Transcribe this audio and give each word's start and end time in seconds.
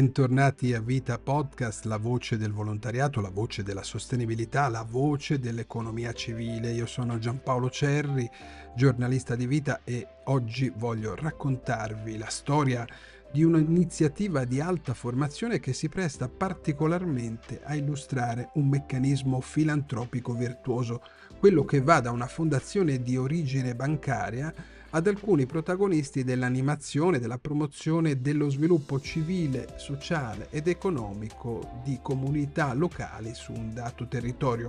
Bentornati 0.00 0.72
a 0.72 0.80
Vita 0.80 1.18
Podcast, 1.18 1.84
la 1.84 1.98
voce 1.98 2.38
del 2.38 2.52
volontariato, 2.52 3.20
la 3.20 3.28
voce 3.28 3.62
della 3.62 3.82
sostenibilità, 3.82 4.70
la 4.70 4.82
voce 4.82 5.38
dell'economia 5.38 6.14
civile. 6.14 6.70
Io 6.70 6.86
sono 6.86 7.18
Giampaolo 7.18 7.68
Cerri, 7.68 8.26
giornalista 8.74 9.36
di 9.36 9.46
Vita 9.46 9.82
e 9.84 10.06
oggi 10.24 10.72
voglio 10.74 11.14
raccontarvi 11.14 12.16
la 12.16 12.30
storia 12.30 12.86
di 13.30 13.44
un'iniziativa 13.44 14.46
di 14.46 14.58
alta 14.58 14.94
formazione 14.94 15.60
che 15.60 15.74
si 15.74 15.90
presta 15.90 16.30
particolarmente 16.30 17.60
a 17.62 17.74
illustrare 17.74 18.48
un 18.54 18.68
meccanismo 18.68 19.42
filantropico 19.42 20.32
virtuoso, 20.32 21.02
quello 21.38 21.66
che 21.66 21.82
va 21.82 22.00
da 22.00 22.10
una 22.10 22.26
fondazione 22.26 23.02
di 23.02 23.18
origine 23.18 23.74
bancaria 23.74 24.50
ad 24.90 25.06
alcuni 25.06 25.46
protagonisti 25.46 26.24
dell'animazione, 26.24 27.18
della 27.18 27.38
promozione 27.38 28.20
dello 28.20 28.48
sviluppo 28.50 29.00
civile, 29.00 29.74
sociale 29.76 30.48
ed 30.50 30.66
economico 30.66 31.80
di 31.84 31.98
comunità 32.02 32.72
locali 32.74 33.32
su 33.34 33.52
un 33.52 33.72
dato 33.72 34.08
territorio. 34.08 34.68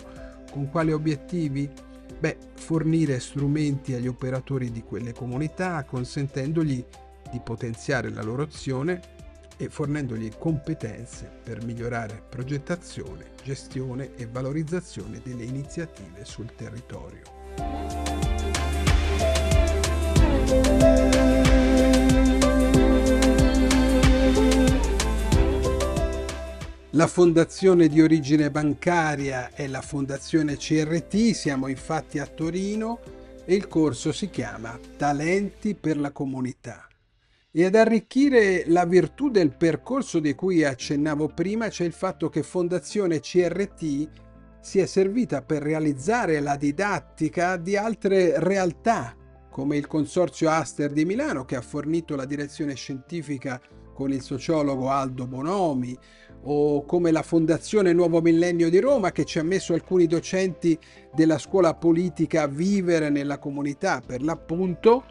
Con 0.52 0.70
quali 0.70 0.92
obiettivi? 0.92 1.70
Beh, 2.20 2.38
fornire 2.54 3.20
strumenti 3.20 3.94
agli 3.94 4.08
operatori 4.08 4.72
di 4.72 4.84
quelle 4.84 5.14
comunità, 5.14 5.84
consentendogli 5.86 6.86
di 7.32 7.40
potenziare 7.44 8.10
la 8.10 8.22
loro 8.22 8.44
azione 8.44 9.02
e 9.58 9.70
fornendogli 9.70 10.32
competenze 10.38 11.32
per 11.44 11.64
migliorare 11.64 12.22
progettazione, 12.30 13.32
gestione 13.44 14.16
e 14.16 14.28
valorizzazione 14.28 15.22
delle 15.24 15.44
iniziative 15.44 16.26
sul 16.26 16.54
territorio. 16.56 18.11
La 27.02 27.08
fondazione 27.08 27.88
di 27.88 28.00
origine 28.00 28.52
bancaria 28.52 29.52
è 29.54 29.66
la 29.66 29.82
fondazione 29.82 30.58
CRT, 30.58 31.32
siamo 31.32 31.68
infatti 31.68 32.20
a 32.20 32.28
Torino 32.28 33.00
e 33.44 33.56
il 33.56 33.68
corso 33.68 34.12
si 34.12 34.30
chiama 34.30 34.78
Talenti 34.98 35.74
per 35.74 35.98
la 35.98 36.12
comunità. 36.12 36.88
E 37.50 37.66
ad 37.66 37.74
arricchire 37.74 38.66
la 38.68 38.86
virtù 38.86 39.32
del 39.32 39.56
percorso 39.56 40.20
di 40.20 40.36
cui 40.36 40.64
accennavo 40.64 41.30
prima 41.30 41.70
c'è 41.70 41.86
il 41.86 41.94
fatto 41.94 42.30
che 42.30 42.44
Fondazione 42.44 43.20
CRT 43.20 44.10
si 44.60 44.80
è 44.80 44.86
servita 44.86 45.42
per 45.42 45.64
realizzare 45.64 46.40
la 46.40 46.56
didattica 46.56 47.58
di 47.58 47.78
altre 47.78 48.38
realtà 48.38 49.16
come 49.52 49.76
il 49.76 49.86
Consorzio 49.86 50.50
Aster 50.50 50.92
di 50.92 51.04
Milano 51.04 51.44
che 51.44 51.58
ha 51.58 51.62
fornito 51.62 52.16
la 52.16 52.24
direzione 52.24 52.74
scientifica 52.74 53.62
con 53.94 54.14
il 54.14 54.22
sociologo 54.22 54.90
Aldo 54.90 55.28
Bonomi, 55.28 55.96
o 56.44 56.86
come 56.86 57.12
la 57.12 57.22
Fondazione 57.22 57.94
Nuovo 57.94 58.22
Millennio 58.22 58.70
di 58.70 58.80
Roma 58.80 59.12
che 59.12 59.26
ci 59.26 59.38
ha 59.38 59.44
messo 59.44 59.74
alcuni 59.74 60.08
docenti 60.08 60.80
della 61.14 61.38
scuola 61.38 61.76
politica 61.76 62.44
a 62.44 62.48
vivere 62.48 63.10
nella 63.10 63.38
comunità 63.38 64.02
per 64.04 64.24
l'appunto, 64.24 65.04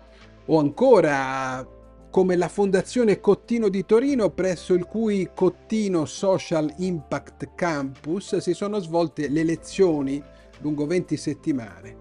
o 0.46 0.58
ancora 0.58 1.64
come 2.10 2.34
la 2.34 2.48
Fondazione 2.48 3.20
Cottino 3.20 3.68
di 3.68 3.84
Torino 3.84 4.30
presso 4.30 4.72
il 4.74 4.86
cui 4.86 5.30
Cottino 5.32 6.06
Social 6.06 6.72
Impact 6.78 7.54
Campus 7.54 8.38
si 8.38 8.54
sono 8.54 8.80
svolte 8.80 9.28
le 9.28 9.44
lezioni 9.44 10.20
lungo 10.60 10.86
20 10.86 11.16
settimane, 11.16 11.96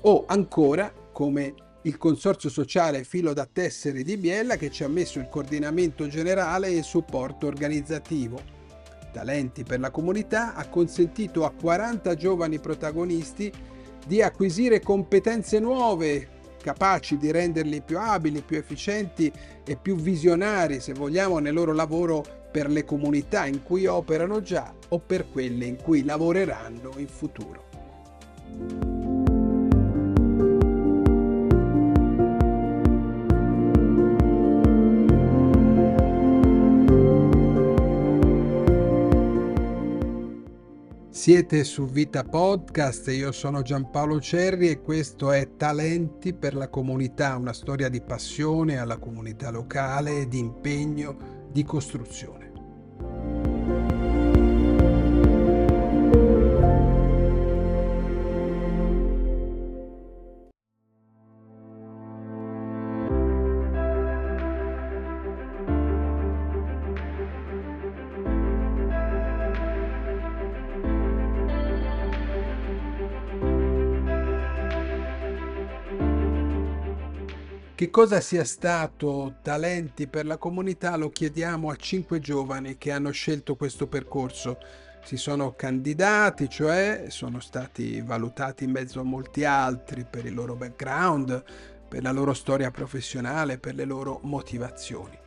o 0.00 0.24
ancora 0.26 0.92
come 1.12 1.54
il 1.84 1.98
Consorzio 1.98 2.48
Sociale 2.48 3.02
Filo 3.02 3.32
da 3.32 3.48
Tessere 3.50 4.02
di 4.02 4.16
Biella 4.16 4.56
che 4.56 4.70
ci 4.70 4.84
ha 4.84 4.88
messo 4.88 5.18
il 5.18 5.28
coordinamento 5.28 6.06
generale 6.06 6.68
e 6.68 6.76
il 6.76 6.84
supporto 6.84 7.46
organizzativo. 7.46 8.40
Talenti 9.12 9.64
per 9.64 9.80
la 9.80 9.90
comunità 9.90 10.54
ha 10.54 10.68
consentito 10.68 11.44
a 11.44 11.50
40 11.50 12.14
giovani 12.14 12.60
protagonisti 12.60 13.52
di 14.06 14.22
acquisire 14.22 14.80
competenze 14.80 15.58
nuove, 15.58 16.28
capaci 16.62 17.16
di 17.16 17.32
renderli 17.32 17.82
più 17.82 17.98
abili, 17.98 18.42
più 18.42 18.56
efficienti 18.56 19.30
e 19.64 19.76
più 19.76 19.96
visionari, 19.96 20.80
se 20.80 20.92
vogliamo, 20.92 21.40
nel 21.40 21.52
loro 21.52 21.72
lavoro 21.72 22.24
per 22.50 22.70
le 22.70 22.84
comunità 22.84 23.46
in 23.46 23.62
cui 23.62 23.86
operano 23.86 24.40
già 24.40 24.72
o 24.90 24.98
per 25.00 25.28
quelle 25.30 25.64
in 25.64 25.76
cui 25.76 26.04
lavoreranno 26.04 26.92
in 26.96 27.08
futuro. 27.08 27.71
Siete 41.22 41.62
su 41.62 41.86
Vita 41.86 42.24
Podcast, 42.24 43.06
io 43.10 43.30
sono 43.30 43.62
Giampaolo 43.62 44.20
Cerri 44.20 44.68
e 44.70 44.80
questo 44.80 45.30
è 45.30 45.54
Talenti 45.56 46.34
per 46.34 46.56
la 46.56 46.68
comunità, 46.68 47.36
una 47.36 47.52
storia 47.52 47.88
di 47.88 48.00
passione 48.00 48.78
alla 48.78 48.98
comunità 48.98 49.50
locale, 49.50 50.26
di 50.26 50.40
impegno, 50.40 51.46
di 51.52 51.62
costruzione. 51.62 52.51
Cosa 77.92 78.22
sia 78.22 78.44
stato 78.44 79.34
Talenti 79.42 80.08
per 80.08 80.24
la 80.24 80.38
comunità 80.38 80.96
lo 80.96 81.10
chiediamo 81.10 81.68
a 81.68 81.76
cinque 81.76 82.20
giovani 82.20 82.78
che 82.78 82.90
hanno 82.90 83.10
scelto 83.10 83.54
questo 83.54 83.86
percorso. 83.86 84.56
Si 85.04 85.18
sono 85.18 85.52
candidati, 85.54 86.48
cioè 86.48 87.04
sono 87.08 87.38
stati 87.38 88.00
valutati 88.00 88.64
in 88.64 88.70
mezzo 88.70 89.00
a 89.00 89.04
molti 89.04 89.44
altri 89.44 90.06
per 90.08 90.24
il 90.24 90.32
loro 90.32 90.54
background, 90.54 91.44
per 91.86 92.02
la 92.02 92.12
loro 92.12 92.32
storia 92.32 92.70
professionale, 92.70 93.58
per 93.58 93.74
le 93.74 93.84
loro 93.84 94.20
motivazioni. 94.22 95.18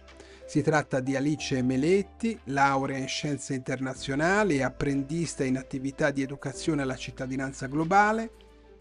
Si 0.48 0.64
tratta 0.64 1.02
di 1.02 1.16
Alice 1.16 1.62
Meletti, 1.62 2.40
laurea 2.46 2.98
in 2.98 3.08
scienze 3.08 3.54
internazionali 3.54 4.58
e 4.58 4.64
apprendista 4.64 5.44
in 5.44 5.58
attività 5.58 6.10
di 6.10 6.24
educazione 6.24 6.82
alla 6.82 6.96
cittadinanza 6.96 7.68
globale, 7.68 8.32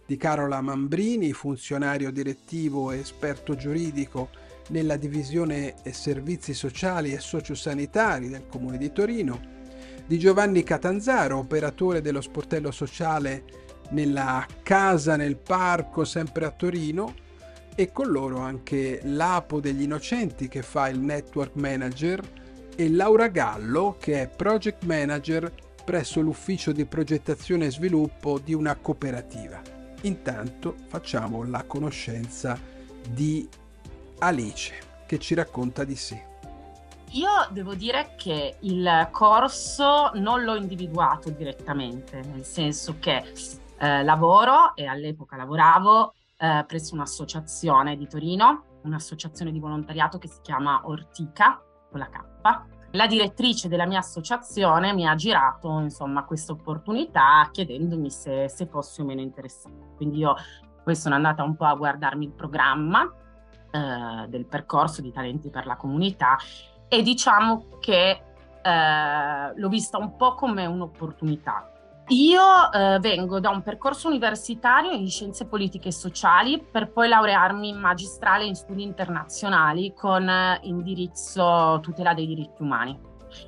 di 0.07 0.17
Carola 0.17 0.61
Mambrini, 0.61 1.33
funzionario 1.33 2.11
direttivo 2.11 2.91
e 2.93 2.99
esperto 2.99 3.55
giuridico 3.57 4.31
nella 4.69 4.97
divisione 4.97 5.75
servizi 5.91 6.55
sociali 6.55 7.13
e 7.13 7.19
sociosanitari 7.19 8.29
del 8.29 8.47
Comune 8.47 8.79
di 8.79 8.93
Torino, 8.93 9.41
di 10.07 10.19
Giovanni 10.19 10.63
Catanzaro, 10.63 11.39
operatore 11.39 12.01
dello 12.01 12.21
sportello 12.21 12.71
sociale 12.71 13.45
nella 13.91 14.47
Casa 14.63 15.17
nel 15.17 15.37
Parco, 15.37 16.05
sempre 16.05 16.47
a 16.47 16.51
Torino, 16.51 17.15
e 17.75 17.91
con 17.91 18.09
loro 18.09 18.39
anche 18.39 19.01
l'Apo 19.03 19.61
degli 19.61 19.83
Innocenti 19.83 20.49
che 20.49 20.63
fa 20.63 20.89
il 20.89 21.01
network 21.01 21.57
manager 21.57 22.21
e 22.77 22.91
Laura 22.91 23.29
Gallo 23.29 23.97
che 23.99 24.23
è 24.23 24.29
project 24.29 24.85
manager 24.85 25.53
presso 25.85 26.21
l'ufficio 26.21 26.73
di 26.73 26.85
progettazione 26.85 27.67
e 27.67 27.71
sviluppo 27.71 28.39
di 28.39 28.55
una 28.55 28.75
cooperativa. 28.77 29.74
Intanto 30.05 30.75
facciamo 30.89 31.45
la 31.45 31.65
conoscenza 31.65 32.59
di 33.09 33.49
Alice 34.19 34.75
che 35.07 35.19
ci 35.19 35.35
racconta 35.35 35.85
di 35.85 35.97
sé. 35.97 36.33
Io 37.13 37.29
devo 37.51 37.75
dire 37.75 38.15
che 38.17 38.57
il 38.61 39.09
corso 39.11 40.11
non 40.15 40.43
l'ho 40.43 40.57
individuato 40.57 41.31
direttamente, 41.31 42.21
nel 42.23 42.45
senso 42.45 42.97
che 42.99 43.33
eh, 43.79 44.03
lavoro 44.03 44.75
e 44.75 44.87
all'epoca 44.87 45.37
lavoravo 45.37 46.15
eh, 46.37 46.65
presso 46.67 46.95
un'associazione 46.95 47.97
di 47.97 48.07
Torino, 48.07 48.81
un'associazione 48.83 49.53
di 49.53 49.61
volontariato 49.61 50.19
che 50.19 50.29
si 50.29 50.41
chiama 50.43 50.81
Ortica, 50.85 51.63
con 51.89 52.01
la 52.01 52.09
K, 52.09 52.74
la 52.95 53.07
direttrice 53.07 53.69
della 53.69 53.87
mia 53.87 53.99
associazione 53.99 54.93
mi 54.93 55.07
ha 55.07 55.15
girato 55.15 55.81
insomma 55.81 56.25
questa 56.25 56.53
opportunità 56.53 57.49
chiedendomi 57.51 58.11
se, 58.11 58.49
se 58.49 58.67
fossi 58.67 59.01
o 59.01 59.05
meno 59.05 59.21
interessata. 59.21 59.85
Quindi 59.97 60.19
io 60.19 60.35
poi 60.83 60.95
sono 60.95 61.15
andata 61.15 61.43
un 61.43 61.57
po' 61.57 61.65
a 61.65 61.75
guardarmi 61.75 62.25
il 62.25 62.33
programma 62.33 63.03
eh, 63.71 64.29
del 64.29 64.47
percorso 64.47 65.03
di 65.03 65.13
talenti 65.13 65.51
per 65.51 65.67
la 65.67 65.77
comunità 65.77 66.37
e 66.89 67.03
diciamo 67.03 67.67
che 67.81 68.23
eh, 68.63 69.53
l'ho 69.55 69.69
vista 69.69 69.99
un 69.99 70.17
po' 70.17 70.35
come 70.35 70.67
un'opportunità 70.67 71.74
io 72.09 72.43
eh, 72.71 72.99
vengo 73.01 73.41
da 73.41 73.49
un 73.49 73.63
percorso 73.63 74.09
universitario 74.09 74.93
in 74.93 75.09
scienze 75.09 75.47
politiche 75.47 75.89
e 75.89 75.93
sociali 75.93 76.63
per 76.63 76.91
poi 76.93 77.09
laurearmi 77.09 77.69
in 77.71 77.79
magistrale 77.79 78.45
in 78.45 78.55
studi 78.55 78.83
internazionali 78.83 79.95
con 79.95 80.29
eh, 80.29 80.59
indirizzo 80.65 81.79
tutela 81.81 82.13
dei 82.13 82.27
diritti 82.27 82.61
umani. 82.61 82.99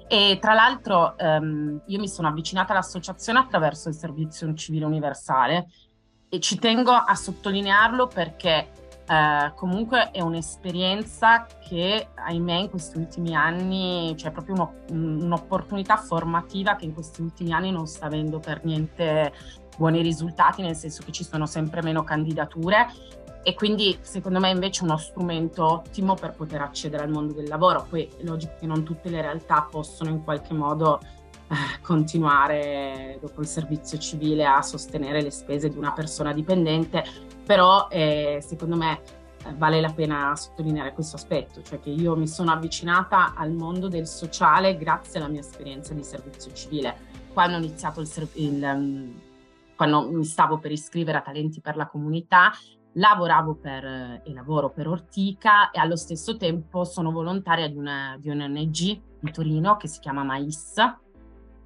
E 0.08 0.38
tra 0.41 0.55
l'altro 0.55 1.17
ehm, 1.19 1.82
io 1.87 1.99
mi 1.99 2.08
sono 2.08 2.29
avvicinata 2.29 2.73
all'associazione 2.73 3.38
attraverso 3.38 3.88
il 3.88 3.94
servizio 3.94 4.53
civile 4.55 4.85
universale 4.85 5.69
e 6.29 6.41
ci 6.41 6.59
tengo 6.59 6.93
a 6.93 7.14
sottolinearlo 7.14 8.09
perché 8.09 8.86
eh, 9.08 9.53
comunque 9.55 10.11
è 10.11 10.20
un'esperienza 10.20 11.47
che, 11.61 12.08
ahimè, 12.14 12.55
in 12.55 12.70
questi 12.70 12.99
ultimi 12.99 13.35
anni 13.35 14.12
c'è 14.17 14.23
cioè 14.23 14.31
proprio 14.32 14.55
uno, 14.55 14.75
un'opportunità 15.25 15.97
formativa 15.97 16.75
che 16.75 16.87
in 16.87 16.93
questi 16.94 17.23
ultimi 17.23 17.53
anni 17.53 17.70
non 17.70 17.87
sta 17.87 18.06
avendo 18.06 18.41
per 18.41 18.64
niente 18.64 19.32
buoni 19.76 20.03
risultati, 20.03 20.62
nel 20.62 20.75
senso 20.75 21.03
che 21.05 21.12
ci 21.12 21.23
sono 21.23 21.47
sempre 21.47 21.82
meno 21.82 22.03
candidature 22.03 22.88
e 23.44 23.55
quindi 23.55 23.97
secondo 24.00 24.41
me 24.41 24.50
invece 24.50 24.82
uno 24.82 24.97
strumento 24.97 25.64
ottimo 25.64 26.14
per 26.14 26.32
poter 26.32 26.62
accedere 26.62 27.05
al 27.05 27.11
mondo 27.11 27.32
del 27.32 27.47
lavoro. 27.47 27.87
Poi 27.88 28.02
è 28.19 28.25
logico 28.25 28.55
che 28.59 28.67
non 28.67 28.82
tutte 28.82 29.09
le 29.09 29.20
realtà 29.20 29.69
possono 29.70 30.11
in 30.11 30.25
qualche 30.25 30.52
modo 30.52 30.99
continuare 31.82 33.19
dopo 33.20 33.40
il 33.40 33.46
servizio 33.46 33.98
civile 33.98 34.44
a 34.44 34.62
sostenere 34.62 35.22
le 35.22 35.31
spese 35.31 35.69
di 35.69 35.78
una 35.78 35.93
persona 35.93 36.32
dipendente, 36.32 37.04
però 37.44 37.88
eh, 37.90 38.40
secondo 38.43 38.76
me 38.76 39.00
eh, 39.44 39.54
vale 39.56 39.81
la 39.81 39.93
pena 39.93 40.34
sottolineare 40.34 40.93
questo 40.93 41.16
aspetto, 41.16 41.62
cioè 41.62 41.81
che 41.81 41.90
io 41.90 42.16
mi 42.16 42.26
sono 42.26 42.52
avvicinata 42.52 43.34
al 43.34 43.52
mondo 43.52 43.88
del 43.88 44.06
sociale 44.06 44.76
grazie 44.76 45.20
alla 45.20 45.28
mia 45.28 45.40
esperienza 45.40 45.94
di 45.94 46.02
servizio 46.02 46.52
civile. 46.52 47.14
Quando 47.32 47.56
ho 47.56 47.58
iniziato 47.58 48.00
il, 48.00 48.28
il 48.34 48.62
um, 48.62 49.20
quando 49.76 50.10
mi 50.10 50.25
stavo 50.25 50.58
per 50.58 50.72
iscrivere 50.72 51.19
a 51.19 51.20
Talenti 51.20 51.60
per 51.60 51.76
la 51.76 51.87
Comunità, 51.87 52.50
lavoravo 52.94 53.56
per, 53.56 54.22
e 54.25 54.32
lavoro 54.32 54.70
per 54.70 54.88
Ortica 54.88 55.70
e 55.70 55.78
allo 55.78 55.96
stesso 55.96 56.38
tempo 56.38 56.84
sono 56.84 57.12
volontaria 57.12 57.69
di, 57.69 57.76
una, 57.76 58.16
di 58.19 58.31
un'ONG 58.31 59.00
di 59.20 59.31
Torino 59.32 59.76
che 59.76 59.87
si 59.87 60.00
chiama 60.00 60.25
Mais 60.25 60.75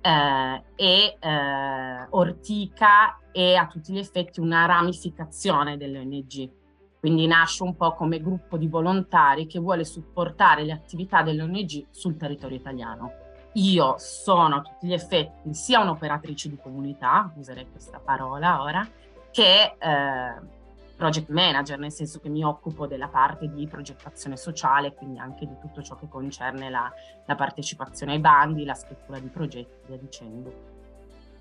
eh, 0.01 0.63
e 0.75 1.17
eh, 1.19 2.07
Ortica 2.11 3.19
è 3.31 3.55
a 3.55 3.67
tutti 3.67 3.93
gli 3.93 3.99
effetti 3.99 4.41
una 4.41 4.67
ramificazione 4.67 5.77
dell'ONG. 5.77 6.51
Quindi 6.99 7.27
nasce 7.27 7.63
un 7.63 7.77
po' 7.77 7.95
come 7.95 8.21
gruppo 8.21 8.59
di 8.59 8.69
volontari 8.69 9.47
che 9.47 9.59
vuole 9.59 9.85
supportare 9.85 10.65
le 10.65 10.73
attività 10.73 11.23
dell'ONG 11.23 11.87
sul 11.91 12.17
territorio 12.17 12.59
italiano. 12.59 13.13
Io 13.55 13.95
sono 13.99 14.57
a 14.57 14.61
tutti 14.61 14.87
gli 14.87 14.93
effetti 14.93 15.55
sia 15.55 15.81
un'operatrice 15.81 16.49
di 16.49 16.59
comunità, 16.63 17.33
userei 17.37 17.69
questa 17.71 17.99
parola 17.99 18.63
ora, 18.63 18.87
che 19.31 19.77
eh, 19.79 20.59
project 21.01 21.31
manager, 21.31 21.79
nel 21.79 21.91
senso 21.91 22.21
che 22.21 22.29
mi 22.29 22.45
occupo 22.45 22.87
della 22.87 23.09
parte 23.09 23.51
di 23.51 23.67
progettazione 23.67 24.37
sociale, 24.37 24.93
quindi 24.93 25.19
anche 25.19 25.47
di 25.47 25.55
tutto 25.59 25.81
ciò 25.81 25.97
che 25.97 26.07
concerne 26.11 26.69
la, 26.69 26.93
la 27.27 27.35
partecipazione 27.37 28.13
ai 28.13 28.19
bandi, 28.19 28.67
la 28.67 28.75
scrittura 28.75 29.19
di 29.19 29.29
progetti, 29.29 29.87
via 29.87 29.97
dicendo. 29.97 30.53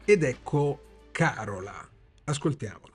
Ed 0.06 0.24
ecco 0.24 0.80
Carola, 1.12 1.74
ascoltiamola. 2.24 2.94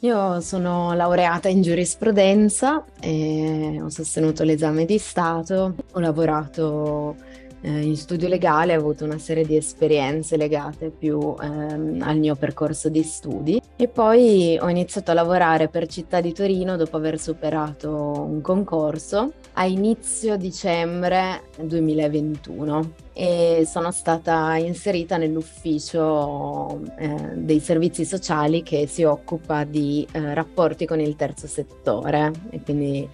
Io 0.00 0.40
sono 0.40 0.92
laureata 0.92 1.48
in 1.48 1.62
giurisprudenza 1.62 2.84
e 3.00 3.80
ho 3.82 3.88
sostenuto 3.88 4.44
l'esame 4.44 4.84
di 4.84 4.98
Stato, 4.98 5.76
ho 5.92 5.98
lavorato 5.98 7.16
eh, 7.62 7.80
in 7.82 7.96
studio 7.96 8.28
legale 8.28 8.74
ho 8.74 8.78
avuto 8.78 9.04
una 9.04 9.18
serie 9.18 9.44
di 9.44 9.56
esperienze 9.56 10.36
legate 10.36 10.90
più 10.90 11.34
ehm, 11.40 12.02
al 12.02 12.18
mio 12.18 12.34
percorso 12.36 12.88
di 12.88 13.02
studi. 13.02 13.60
E 13.76 13.88
poi 13.88 14.58
ho 14.60 14.68
iniziato 14.68 15.10
a 15.10 15.14
lavorare 15.14 15.68
per 15.68 15.86
Città 15.86 16.20
di 16.20 16.32
Torino 16.32 16.76
dopo 16.76 16.96
aver 16.96 17.18
superato 17.18 17.90
un 17.90 18.40
concorso 18.40 19.32
a 19.54 19.64
inizio 19.64 20.36
dicembre 20.36 21.42
2021 21.60 22.92
e 23.12 23.64
sono 23.66 23.90
stata 23.90 24.56
inserita 24.56 25.16
nell'ufficio 25.16 26.80
eh, 26.96 27.32
dei 27.34 27.60
servizi 27.60 28.04
sociali 28.04 28.62
che 28.62 28.86
si 28.86 29.02
occupa 29.02 29.64
di 29.64 30.06
eh, 30.12 30.32
rapporti 30.34 30.86
con 30.86 31.00
il 31.00 31.16
terzo 31.16 31.46
settore. 31.46 32.30
E 32.50 32.62
quindi 32.62 33.08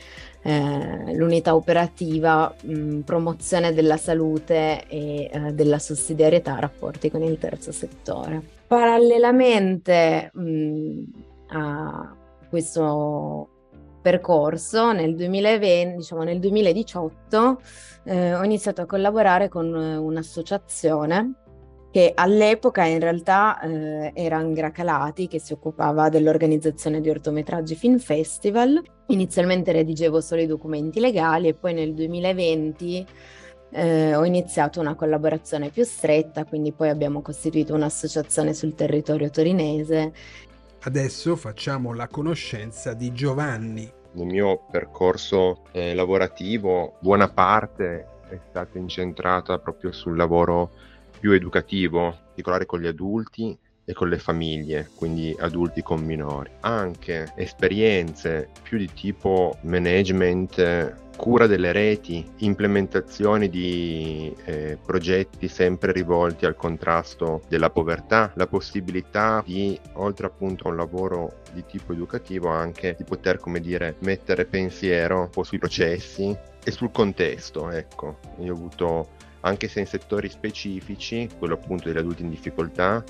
eh, 0.46 1.12
l'unità 1.16 1.56
operativa 1.56 2.54
mh, 2.62 3.00
promozione 3.00 3.74
della 3.74 3.96
salute 3.96 4.84
e 4.86 5.28
eh, 5.32 5.52
della 5.52 5.80
sussidiarietà 5.80 6.56
rapporti 6.60 7.10
con 7.10 7.22
il 7.24 7.36
terzo 7.36 7.72
settore. 7.72 8.40
Parallelamente 8.68 10.30
mh, 10.32 11.02
a 11.48 12.14
questo 12.48 13.48
percorso 14.00 14.92
nel 14.92 15.16
2020, 15.16 15.96
diciamo 15.96 16.22
nel 16.22 16.38
2018 16.38 17.60
eh, 18.04 18.34
ho 18.34 18.44
iniziato 18.44 18.82
a 18.82 18.86
collaborare 18.86 19.48
con 19.48 19.66
un'associazione 19.74 21.45
che 21.96 22.12
all'epoca 22.14 22.84
in 22.84 23.00
realtà 23.00 23.58
eh, 23.58 24.10
era 24.12 24.36
Angra 24.36 24.70
Calati 24.70 25.28
che 25.28 25.40
si 25.40 25.54
occupava 25.54 26.10
dell'organizzazione 26.10 27.00
di 27.00 27.08
ortometraggi 27.08 27.74
Film 27.74 27.96
Festival. 27.96 28.82
Inizialmente 29.06 29.72
redigevo 29.72 30.20
solo 30.20 30.42
i 30.42 30.46
documenti 30.46 31.00
legali 31.00 31.48
e 31.48 31.54
poi 31.54 31.72
nel 31.72 31.94
2020 31.94 33.06
eh, 33.70 34.14
ho 34.14 34.26
iniziato 34.26 34.78
una 34.78 34.94
collaborazione 34.94 35.70
più 35.70 35.84
stretta, 35.84 36.44
quindi 36.44 36.72
poi 36.72 36.90
abbiamo 36.90 37.22
costituito 37.22 37.72
un'associazione 37.72 38.52
sul 38.52 38.74
territorio 38.74 39.30
torinese. 39.30 40.12
Adesso 40.82 41.34
facciamo 41.34 41.94
la 41.94 42.08
conoscenza 42.08 42.92
di 42.92 43.10
Giovanni. 43.14 43.90
Nel 44.12 44.26
mio 44.26 44.66
percorso 44.70 45.62
eh, 45.72 45.94
lavorativo 45.94 46.98
buona 47.00 47.30
parte 47.30 48.06
è 48.28 48.38
stata 48.50 48.76
incentrata 48.76 49.58
proprio 49.58 49.92
sul 49.92 50.14
lavoro 50.14 50.72
più 51.18 51.32
educativo, 51.32 52.04
in 52.04 52.12
particolare 52.12 52.66
con 52.66 52.80
gli 52.80 52.86
adulti 52.86 53.58
e 53.88 53.92
con 53.92 54.08
le 54.08 54.18
famiglie, 54.18 54.90
quindi 54.94 55.34
adulti 55.38 55.82
con 55.82 56.02
minori. 56.02 56.50
Anche 56.60 57.32
esperienze 57.36 58.48
più 58.62 58.78
di 58.78 58.90
tipo 58.92 59.56
management, 59.62 61.04
cura 61.16 61.46
delle 61.46 61.72
reti, 61.72 62.28
implementazione 62.38 63.48
di 63.48 64.34
eh, 64.44 64.76
progetti 64.84 65.48
sempre 65.48 65.92
rivolti 65.92 66.46
al 66.46 66.56
contrasto 66.56 67.42
della 67.48 67.70
povertà, 67.70 68.32
la 68.34 68.46
possibilità 68.46 69.42
di, 69.46 69.78
oltre 69.94 70.26
appunto 70.26 70.66
a 70.66 70.70
un 70.70 70.76
lavoro 70.76 71.42
di 71.52 71.64
tipo 71.64 71.92
educativo, 71.92 72.48
anche 72.48 72.94
di 72.98 73.04
poter, 73.04 73.38
come 73.38 73.60
dire, 73.60 73.96
mettere 74.00 74.44
pensiero 74.44 75.20
un 75.20 75.30
po' 75.30 75.44
sui 75.44 75.58
processi 75.58 76.36
e 76.62 76.70
sul 76.72 76.90
contesto, 76.90 77.70
ecco. 77.70 78.18
Io 78.40 78.52
ho 78.52 78.56
avuto 78.56 79.08
anche 79.46 79.68
se 79.68 79.80
in 79.80 79.86
settori 79.86 80.28
specifici, 80.28 81.28
quello 81.38 81.54
appunto 81.54 81.88
degli 81.88 81.98
adulti 81.98 82.22
in 82.22 82.30
difficoltà, 82.30 83.04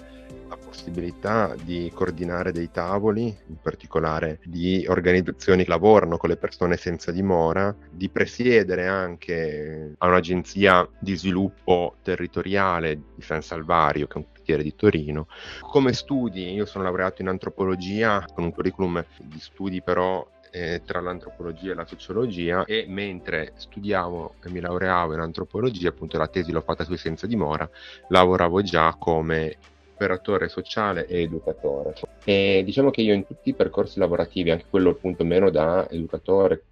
la 0.48 0.56
possibilità 0.56 1.54
di 1.60 1.90
coordinare 1.94 2.52
dei 2.52 2.70
tavoli, 2.70 3.24
in 3.24 3.56
particolare 3.60 4.40
di 4.44 4.84
organizzazioni 4.86 5.64
che 5.64 5.70
lavorano 5.70 6.18
con 6.18 6.28
le 6.28 6.36
persone 6.36 6.76
senza 6.76 7.10
dimora, 7.10 7.74
di 7.90 8.08
presiedere 8.10 8.86
anche 8.86 9.94
a 9.96 10.06
un'agenzia 10.06 10.88
di 11.00 11.16
sviluppo 11.16 11.96
territoriale 12.02 13.00
di 13.14 13.22
San 13.22 13.40
Salvario, 13.42 14.06
che 14.06 14.14
è 14.14 14.18
un 14.18 14.26
quartiere 14.28 14.62
di 14.62 14.74
Torino. 14.76 15.26
Come 15.60 15.92
studi, 15.92 16.52
io 16.52 16.66
sono 16.66 16.84
laureato 16.84 17.22
in 17.22 17.28
antropologia, 17.28 18.24
con 18.32 18.44
un 18.44 18.52
curriculum 18.52 19.04
di 19.22 19.40
studi 19.40 19.82
però 19.82 20.26
eh, 20.56 20.80
tra 20.86 21.00
l'antropologia 21.00 21.72
e 21.72 21.74
la 21.74 21.84
sociologia 21.84 22.64
e 22.64 22.86
mentre 22.88 23.52
studiavo 23.56 24.36
e 24.42 24.50
mi 24.50 24.60
laureavo 24.60 25.12
in 25.12 25.20
antropologia, 25.20 25.90
appunto 25.90 26.16
la 26.16 26.28
tesi 26.28 26.50
l'ho 26.50 26.62
fatta 26.62 26.84
sui 26.84 26.96
senza 26.96 27.26
dimora, 27.26 27.68
lavoravo 28.08 28.62
già 28.62 28.96
come 28.98 29.58
operatore 29.92 30.48
sociale 30.48 31.06
e 31.06 31.22
educatore. 31.22 31.94
E 32.24 32.62
diciamo 32.64 32.90
che 32.90 33.02
io 33.02 33.12
in 33.12 33.26
tutti 33.26 33.50
i 33.50 33.54
percorsi 33.54 33.98
lavorativi, 33.98 34.50
anche 34.50 34.64
quello 34.70 34.90
appunto 34.90 35.24
meno 35.24 35.50
da 35.50 35.86
educatore, 35.90 36.62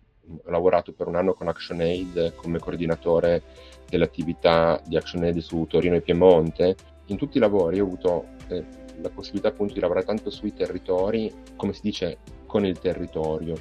ho 0.45 0.51
lavorato 0.51 0.93
per 0.93 1.07
un 1.07 1.17
anno 1.17 1.35
con 1.35 1.49
ActionAid 1.49 2.35
come 2.37 2.59
coordinatore 2.59 3.43
dell'attività 3.87 4.81
di 4.87 4.97
ActionAid 4.97 5.39
su 5.39 5.67
Torino 5.69 5.97
e 5.97 6.01
Piemonte. 6.01 6.75
In 7.07 7.19
tutti 7.19 7.37
i 7.37 7.41
lavori 7.41 7.81
ho 7.81 7.85
avuto 7.85 8.25
eh, 8.49 8.65
la 9.01 9.11
possibilità 9.11 9.49
appunto 9.49 9.75
di 9.75 9.81
lavorare 9.81 10.07
tanto 10.07 10.31
sui 10.31 10.53
territori, 10.53 11.33
come 11.57 11.73
si 11.73 11.81
dice, 11.83 12.19
con 12.47 12.65
il 12.65 12.79
territorio. 12.79 13.55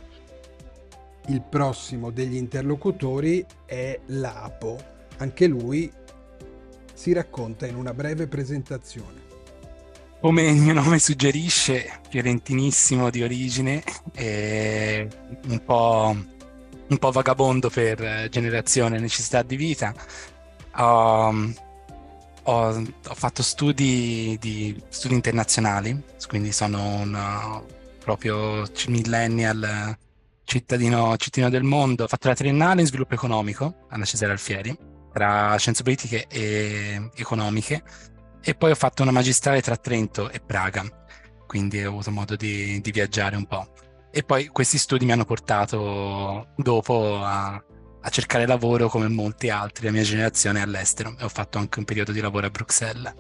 Il 1.28 1.42
prossimo 1.42 2.12
degli 2.12 2.36
interlocutori 2.36 3.46
è 3.66 4.00
Lapo. 4.08 4.78
Anche 5.18 5.48
lui 5.48 5.92
si 6.94 7.14
racconta 7.14 7.66
in 7.66 7.76
una 7.76 7.94
breve 7.94 8.28
presentazione. 8.28 9.22
Come 10.20 10.44
il 10.44 10.56
mio 10.56 10.74
nome 10.74 11.00
suggerisce, 11.00 12.00
fiorentinissimo 12.10 13.10
di 13.10 13.24
origine, 13.24 13.84
e 14.14 15.08
un 15.48 15.64
po', 15.66 16.16
un 16.88 16.98
po 16.98 17.12
vagabondo 17.12 17.70
per 17.70 18.30
generazione 18.30 18.98
e 18.98 19.00
necessità 19.00 19.44
di 19.44 19.56
vita. 19.58 19.94
Ho, 20.78 21.34
ho, 22.44 22.84
ho 23.08 23.16
fatto 23.16 23.44
studi, 23.44 24.38
di, 24.40 24.82
studi 24.90 25.14
internazionali, 25.14 26.02
quindi 26.28 26.52
sono 26.52 26.82
un 27.00 27.64
proprio 28.04 28.64
millennial 28.88 29.98
cittadino, 30.44 31.16
cittadino 31.18 31.50
del 31.50 31.64
mondo. 31.64 32.04
Ho 32.04 32.08
fatto 32.08 32.28
la 32.28 32.36
triennale 32.36 32.82
in 32.82 32.88
sviluppo 32.88 33.14
economico 33.14 33.86
alla 33.90 34.06
Cesare 34.06 34.32
Alfieri. 34.34 34.78
tra 35.14 35.56
scienze 35.58 35.84
politiche 35.84 36.26
e 36.28 37.10
economiche 37.16 37.84
e 38.42 38.56
poi 38.56 38.72
ho 38.72 38.76
fatto 38.76 39.04
una 39.04 39.12
magistrale 39.12 39.62
tra 39.62 39.78
Trento 39.78 40.30
e 40.30 40.40
Praga, 40.40 40.84
quindi 41.48 41.84
ho 41.84 41.90
avuto 41.90 42.12
modo 42.12 42.36
di, 42.36 42.82
di 42.82 42.92
viaggiare 42.92 43.36
un 43.36 43.46
po'. 43.46 43.68
E 44.12 44.24
poi 44.24 44.48
questi 44.48 44.78
studi 44.78 45.06
mi 45.06 45.12
hanno 45.12 45.26
portato 45.26 46.48
dopo 46.58 47.24
a, 47.24 47.64
a, 48.04 48.10
cercare 48.10 48.46
lavoro 48.46 48.90
come 48.90 49.08
molti 49.08 49.50
altri 49.50 49.86
della 49.86 49.98
mia 49.98 50.04
generazione 50.04 50.62
all'estero 50.62 51.16
e 51.18 51.24
ho 51.24 51.30
fatto 51.30 51.58
anche 51.58 51.80
un 51.80 51.86
periodo 51.86 52.12
di 52.12 52.22
lavoro 52.22 52.46
a 52.46 52.50
Bruxelles, 52.50 53.14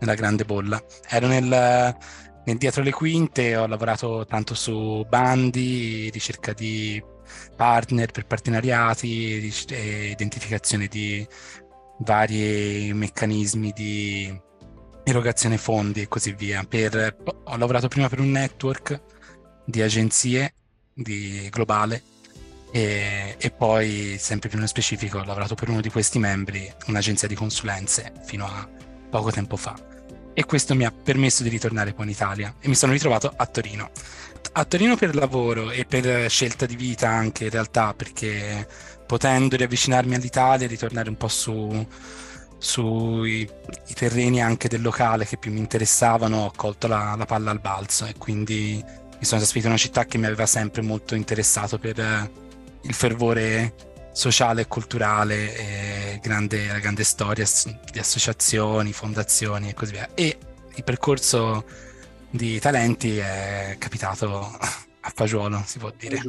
nella 0.00 0.14
grande 0.14 0.44
bolla. 0.44 0.82
Ero 1.08 1.26
nel, 1.26 1.96
nel 2.44 2.56
dietro 2.56 2.82
le 2.82 2.92
quinte, 2.92 3.56
ho 3.56 3.66
lavorato 3.66 4.24
tanto 4.26 4.54
su 4.54 5.04
bandi, 5.08 6.10
ricerca 6.10 6.52
di 6.52 7.02
partner 7.54 8.10
per 8.10 8.26
partenariati, 8.26 9.52
identificazione 9.70 10.86
di 10.86 11.26
vari 11.98 12.92
meccanismi 12.94 13.72
di 13.72 14.40
erogazione 15.04 15.58
fondi 15.58 16.02
e 16.02 16.08
così 16.08 16.32
via. 16.32 16.64
Per, 16.64 17.16
ho 17.44 17.56
lavorato 17.56 17.88
prima 17.88 18.08
per 18.08 18.20
un 18.20 18.30
network 18.30 19.00
di 19.64 19.82
agenzie 19.82 20.54
di 20.92 21.48
globale 21.50 22.02
e, 22.72 23.36
e, 23.38 23.50
poi, 23.50 24.16
sempre 24.18 24.48
più 24.48 24.56
nello 24.56 24.70
specifico, 24.70 25.18
ho 25.18 25.24
lavorato 25.24 25.54
per 25.54 25.68
uno 25.68 25.80
di 25.80 25.90
questi 25.90 26.18
membri, 26.18 26.72
un'agenzia 26.86 27.26
di 27.26 27.34
consulenze, 27.34 28.12
fino 28.24 28.46
a 28.46 28.68
poco 29.10 29.30
tempo 29.30 29.56
fa. 29.56 29.74
E 30.32 30.44
questo 30.44 30.74
mi 30.74 30.84
ha 30.84 30.92
permesso 30.92 31.42
di 31.42 31.48
ritornare 31.48 31.92
poi 31.92 32.04
in 32.04 32.12
Italia. 32.12 32.54
E 32.60 32.68
mi 32.68 32.76
sono 32.76 32.92
ritrovato 32.92 33.32
a 33.34 33.46
Torino. 33.46 33.90
A 34.52 34.64
Torino 34.64 34.96
per 34.96 35.14
lavoro 35.14 35.70
e 35.70 35.84
per 35.84 36.30
scelta 36.30 36.66
di 36.66 36.76
vita 36.76 37.08
anche 37.08 37.44
in 37.44 37.50
realtà, 37.50 37.92
perché 37.94 38.66
potendo 39.06 39.56
riavvicinarmi 39.56 40.14
all'Italia 40.14 40.66
e 40.66 40.68
ritornare 40.68 41.08
un 41.08 41.16
po' 41.16 41.28
su, 41.28 41.86
sui 42.56 43.48
terreni 43.94 44.40
anche 44.40 44.68
del 44.68 44.80
locale 44.80 45.26
che 45.26 45.36
più 45.36 45.52
mi 45.52 45.58
interessavano, 45.58 46.44
ho 46.44 46.52
colto 46.54 46.86
la, 46.86 47.16
la 47.18 47.26
palla 47.26 47.50
al 47.50 47.60
balzo. 47.60 48.06
E 48.06 48.14
quindi 48.16 48.82
mi 48.82 49.24
sono 49.24 49.40
trasferito 49.40 49.66
in 49.66 49.72
una 49.72 49.82
città 49.82 50.04
che 50.04 50.18
mi 50.18 50.26
aveva 50.26 50.46
sempre 50.46 50.82
molto 50.82 51.16
interessato 51.16 51.78
per 51.78 51.98
il 52.82 52.94
fervore 52.94 53.74
sociale 54.12 54.62
e 54.62 54.66
culturale 54.66 55.56
e 55.56 56.18
grande, 56.20 56.66
la 56.66 56.78
grande 56.78 57.04
storia 57.04 57.44
di 57.92 57.98
associazioni, 57.98 58.92
fondazioni 58.92 59.70
e 59.70 59.74
così 59.74 59.92
via. 59.92 60.08
E 60.14 60.38
il 60.74 60.84
percorso 60.84 61.64
di 62.30 62.58
talenti 62.60 63.18
è 63.18 63.76
capitato 63.78 64.28
a 65.00 65.12
fagiolo, 65.14 65.62
si 65.64 65.78
può 65.78 65.92
dire. 65.96 66.20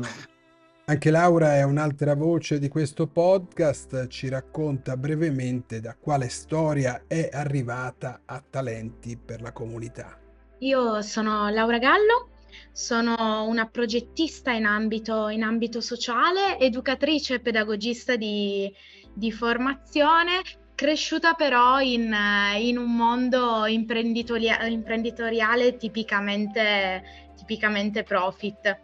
Anche 0.85 1.11
Laura 1.11 1.55
è 1.55 1.63
un'altra 1.63 2.15
voce 2.15 2.59
di 2.59 2.67
questo 2.67 3.07
podcast, 3.07 4.07
ci 4.07 4.27
racconta 4.27 4.97
brevemente 4.97 5.79
da 5.79 5.95
quale 5.95 6.27
storia 6.27 7.03
è 7.07 7.29
arrivata 7.31 8.21
a 8.25 8.43
Talenti 8.47 9.15
per 9.15 9.41
la 9.41 9.53
comunità. 9.53 10.19
Io 10.59 11.01
sono 11.01 11.49
Laura 11.49 11.77
Gallo, 11.77 12.29
sono 12.71 13.45
una 13.47 13.67
progettista 13.67 14.51
in 14.51 14.65
ambito, 14.65 15.29
in 15.29 15.43
ambito 15.43 15.81
sociale, 15.81 16.59
educatrice 16.59 17.35
e 17.35 17.39
pedagogista 17.39 18.15
di, 18.15 18.71
di 19.13 19.31
formazione 19.31 20.41
cresciuta 20.81 21.35
però 21.35 21.79
in, 21.79 22.11
in 22.57 22.75
un 22.75 22.95
mondo 22.95 23.67
imprenditoriale, 23.67 24.67
imprenditoriale 24.71 25.77
tipicamente, 25.77 27.03
tipicamente 27.37 28.01
profit. 28.01 28.79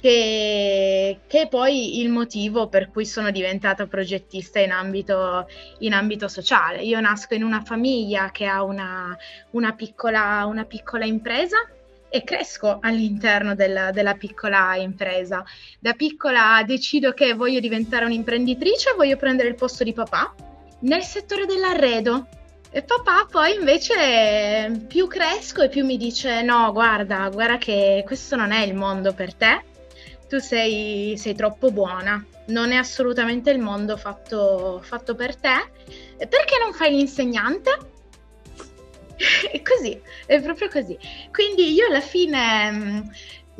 Che, 0.00 1.20
che, 1.26 1.40
è 1.42 1.48
poi 1.48 2.00
il 2.00 2.08
motivo 2.08 2.68
per 2.68 2.88
cui 2.90 3.04
sono 3.04 3.30
diventata 3.30 3.86
progettista 3.86 4.60
in 4.60 4.70
ambito, 4.70 5.46
in 5.80 5.92
ambito 5.92 6.26
sociale. 6.26 6.80
Io 6.80 6.98
nasco 7.00 7.34
in 7.34 7.42
una 7.42 7.60
famiglia 7.60 8.30
che 8.30 8.46
ha 8.46 8.62
una, 8.62 9.14
una, 9.50 9.74
piccola, 9.74 10.46
una 10.46 10.64
piccola, 10.64 11.04
impresa 11.04 11.58
e 12.10 12.24
cresco 12.24 12.78
all'interno 12.80 13.54
della, 13.54 13.92
della, 13.92 14.14
piccola 14.14 14.74
impresa. 14.76 15.44
Da 15.78 15.92
piccola 15.92 16.62
decido 16.66 17.12
che 17.12 17.34
voglio 17.34 17.60
diventare 17.60 18.04
un'imprenditrice, 18.04 18.94
voglio 18.96 19.16
prendere 19.16 19.48
il 19.48 19.54
posto 19.54 19.84
di 19.84 19.92
papà 19.92 20.34
nel 20.80 21.02
settore 21.02 21.46
dell'arredo. 21.46 22.26
E 22.72 22.82
papà 22.82 23.26
poi 23.30 23.54
invece 23.54 24.84
più 24.86 25.08
cresco 25.08 25.62
e 25.62 25.68
più 25.68 25.84
mi 25.84 25.96
dice 25.96 26.42
no, 26.42 26.70
guarda, 26.72 27.28
guarda 27.28 27.58
che 27.58 28.02
questo 28.06 28.36
non 28.36 28.52
è 28.52 28.62
il 28.64 28.74
mondo 28.74 29.12
per 29.12 29.34
te, 29.34 29.64
tu 30.28 30.38
sei, 30.38 31.16
sei 31.16 31.34
troppo 31.34 31.72
buona, 31.72 32.24
non 32.46 32.70
è 32.70 32.76
assolutamente 32.76 33.50
il 33.50 33.58
mondo 33.58 33.96
fatto, 33.96 34.80
fatto 34.84 35.16
per 35.16 35.34
te, 35.34 35.56
perché 36.16 36.58
non 36.62 36.72
fai 36.72 36.94
l'insegnante? 36.94 37.98
è 39.52 39.62
così, 39.62 40.00
è 40.26 40.40
proprio 40.40 40.68
così. 40.68 40.98
Quindi 41.30 41.72
io 41.72 41.86
alla 41.86 42.00
fine 42.00 42.70
mh, 42.70 42.76
mm, 42.76 43.00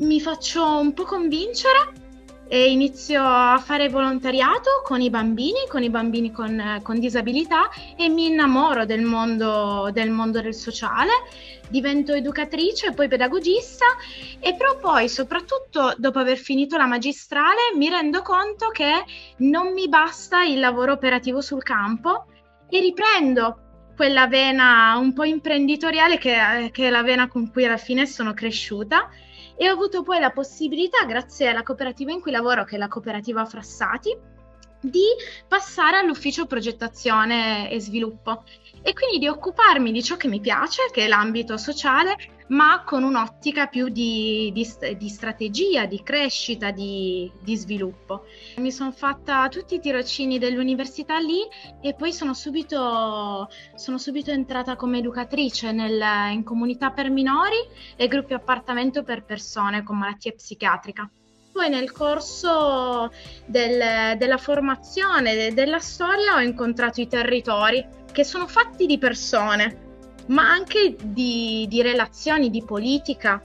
mi 0.07 0.19
faccio 0.19 0.79
un 0.79 0.93
po' 0.93 1.03
convincere 1.03 2.09
e 2.47 2.69
inizio 2.69 3.23
a 3.23 3.61
fare 3.63 3.87
volontariato 3.87 4.81
con 4.83 4.99
i 4.99 5.09
bambini, 5.09 5.67
con 5.69 5.83
i 5.83 5.89
bambini 5.89 6.31
con, 6.33 6.81
con 6.83 6.99
disabilità 6.99 7.69
e 7.95 8.09
mi 8.09 8.25
innamoro 8.25 8.83
del 8.83 9.03
mondo, 9.03 9.89
del 9.93 10.09
mondo 10.09 10.41
del 10.41 10.53
sociale, 10.53 11.11
divento 11.69 12.11
educatrice 12.11 12.87
e 12.87 12.91
poi 12.91 13.07
pedagogista 13.07 13.85
e 14.39 14.53
però 14.55 14.77
poi 14.79 15.07
soprattutto 15.07 15.93
dopo 15.95 16.19
aver 16.19 16.37
finito 16.37 16.75
la 16.75 16.87
magistrale 16.87 17.71
mi 17.77 17.87
rendo 17.87 18.21
conto 18.21 18.67
che 18.67 19.05
non 19.37 19.71
mi 19.71 19.87
basta 19.87 20.43
il 20.43 20.59
lavoro 20.59 20.91
operativo 20.91 21.39
sul 21.39 21.63
campo 21.63 22.25
e 22.67 22.81
riprendo 22.81 23.70
quella 24.01 24.25
vena 24.25 24.97
un 24.97 25.13
po' 25.13 25.25
imprenditoriale 25.25 26.17
che, 26.17 26.69
che 26.71 26.87
è 26.87 26.89
la 26.89 27.03
vena 27.03 27.27
con 27.27 27.51
cui 27.51 27.65
alla 27.65 27.77
fine 27.77 28.07
sono 28.07 28.33
cresciuta 28.33 29.07
e 29.55 29.69
ho 29.69 29.73
avuto 29.73 30.01
poi 30.01 30.19
la 30.19 30.31
possibilità, 30.31 31.05
grazie 31.05 31.49
alla 31.49 31.61
cooperativa 31.61 32.11
in 32.11 32.19
cui 32.19 32.31
lavoro, 32.31 32.63
che 32.63 32.77
è 32.77 32.79
la 32.79 32.87
cooperativa 32.87 33.45
Frassati, 33.45 34.17
di 34.81 35.05
passare 35.47 35.97
all'ufficio 35.97 36.45
progettazione 36.45 37.69
e 37.69 37.79
sviluppo 37.79 38.43
e 38.81 38.93
quindi 38.93 39.19
di 39.19 39.27
occuparmi 39.27 39.91
di 39.91 40.03
ciò 40.03 40.17
che 40.17 40.27
mi 40.27 40.39
piace, 40.39 40.89
che 40.91 41.05
è 41.05 41.07
l'ambito 41.07 41.55
sociale, 41.57 42.15
ma 42.47 42.83
con 42.83 43.03
un'ottica 43.03 43.67
più 43.67 43.89
di, 43.89 44.51
di, 44.53 44.67
di 44.97 45.07
strategia, 45.07 45.85
di 45.85 46.01
crescita, 46.03 46.71
di, 46.71 47.31
di 47.41 47.55
sviluppo. 47.55 48.25
Mi 48.57 48.71
sono 48.71 48.91
fatta 48.91 49.47
tutti 49.49 49.75
i 49.75 49.79
tirocini 49.79 50.39
dell'università 50.39 51.17
lì 51.19 51.41
e 51.79 51.93
poi 51.93 52.11
sono 52.11 52.33
subito, 52.33 53.47
sono 53.75 53.97
subito 53.97 54.31
entrata 54.31 54.75
come 54.75 54.97
educatrice 54.97 55.71
nel, 55.71 56.01
in 56.31 56.43
comunità 56.43 56.89
per 56.89 57.09
minori 57.09 57.57
e 57.95 58.07
gruppi 58.07 58.33
appartamento 58.33 59.03
per 59.03 59.23
persone 59.23 59.83
con 59.83 59.97
malattie 59.97 60.33
psichiatriche. 60.33 61.20
Poi 61.51 61.69
nel 61.69 61.91
corso 61.91 63.11
del, 63.45 64.17
della 64.17 64.37
formazione 64.37 65.53
della 65.53 65.79
storia 65.79 66.35
ho 66.35 66.39
incontrato 66.39 67.01
i 67.01 67.07
territori 67.07 67.85
che 68.11 68.23
sono 68.23 68.47
fatti 68.47 68.85
di 68.85 68.97
persone, 68.97 69.89
ma 70.27 70.49
anche 70.49 70.95
di, 71.01 71.65
di 71.67 71.81
relazioni, 71.81 72.49
di 72.49 72.63
politica, 72.63 73.43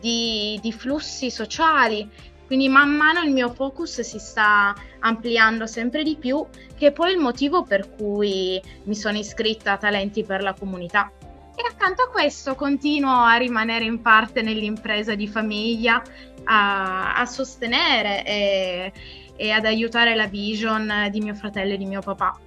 di, 0.00 0.58
di 0.60 0.72
flussi 0.72 1.30
sociali. 1.30 2.08
Quindi 2.46 2.68
man 2.68 2.90
mano 2.90 3.20
il 3.22 3.30
mio 3.30 3.52
focus 3.52 4.00
si 4.02 4.18
sta 4.18 4.74
ampliando 5.00 5.66
sempre 5.66 6.02
di 6.02 6.16
più, 6.16 6.44
che 6.76 6.88
è 6.88 6.92
poi 6.92 7.12
il 7.12 7.18
motivo 7.18 7.62
per 7.62 7.88
cui 7.94 8.60
mi 8.84 8.94
sono 8.94 9.16
iscritta 9.16 9.72
a 9.72 9.76
Talenti 9.78 10.24
per 10.24 10.42
la 10.42 10.52
comunità. 10.52 11.10
E 11.56 11.62
accanto 11.70 12.02
a 12.02 12.10
questo 12.10 12.54
continuo 12.56 13.22
a 13.22 13.36
rimanere 13.36 13.84
in 13.84 14.02
parte 14.02 14.42
nell'impresa 14.42 15.14
di 15.14 15.28
famiglia, 15.28 16.02
a, 16.44 17.14
a 17.14 17.26
sostenere 17.26 18.24
e, 18.24 18.92
e 19.36 19.50
ad 19.50 19.64
aiutare 19.64 20.14
la 20.14 20.26
vision 20.26 21.08
di 21.10 21.20
mio 21.20 21.34
fratello 21.34 21.74
e 21.74 21.76
di 21.76 21.86
mio 21.86 22.00
papà. 22.00 22.38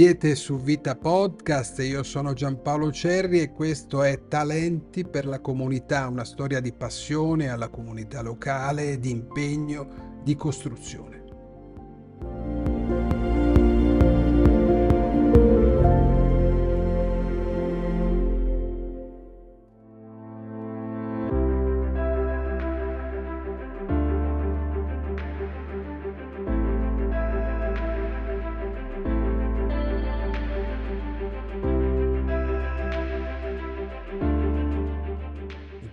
Siete 0.00 0.34
su 0.34 0.58
Vita 0.58 0.96
Podcast, 0.96 1.80
io 1.80 2.02
sono 2.04 2.32
Giampaolo 2.32 2.90
Cerri 2.90 3.40
e 3.40 3.52
questo 3.52 4.02
è 4.02 4.28
Talenti 4.28 5.04
per 5.04 5.26
la 5.26 5.40
comunità, 5.40 6.06
una 6.06 6.24
storia 6.24 6.60
di 6.60 6.72
passione 6.72 7.50
alla 7.50 7.68
comunità 7.68 8.22
locale, 8.22 8.98
di 8.98 9.10
impegno, 9.10 10.09
di 10.22 10.34
costruzione. 10.36 11.19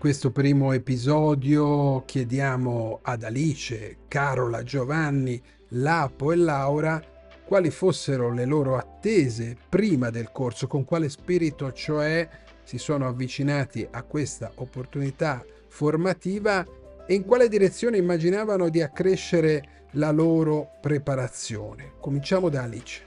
Questo 0.07 0.31
primo 0.31 0.71
episodio 0.71 2.05
chiediamo 2.05 2.99
ad 3.01 3.23
Alice, 3.23 3.97
Carola, 4.07 4.63
Giovanni, 4.63 5.37
Lapo 5.71 6.31
e 6.31 6.37
Laura 6.37 7.03
quali 7.43 7.69
fossero 7.71 8.31
le 8.31 8.45
loro 8.45 8.77
attese 8.77 9.57
prima 9.67 10.09
del 10.09 10.31
corso, 10.31 10.65
con 10.65 10.85
quale 10.85 11.09
spirito 11.09 11.73
cioè 11.73 12.25
si 12.63 12.77
sono 12.77 13.05
avvicinati 13.05 13.85
a 13.91 14.03
questa 14.03 14.49
opportunità 14.55 15.43
formativa 15.67 16.65
e 17.05 17.13
in 17.13 17.25
quale 17.25 17.49
direzione 17.49 17.97
immaginavano 17.97 18.69
di 18.69 18.81
accrescere 18.81 19.87
la 19.91 20.11
loro 20.11 20.69
preparazione. 20.79 21.95
Cominciamo 21.99 22.47
da 22.47 22.63
Alice. 22.63 23.03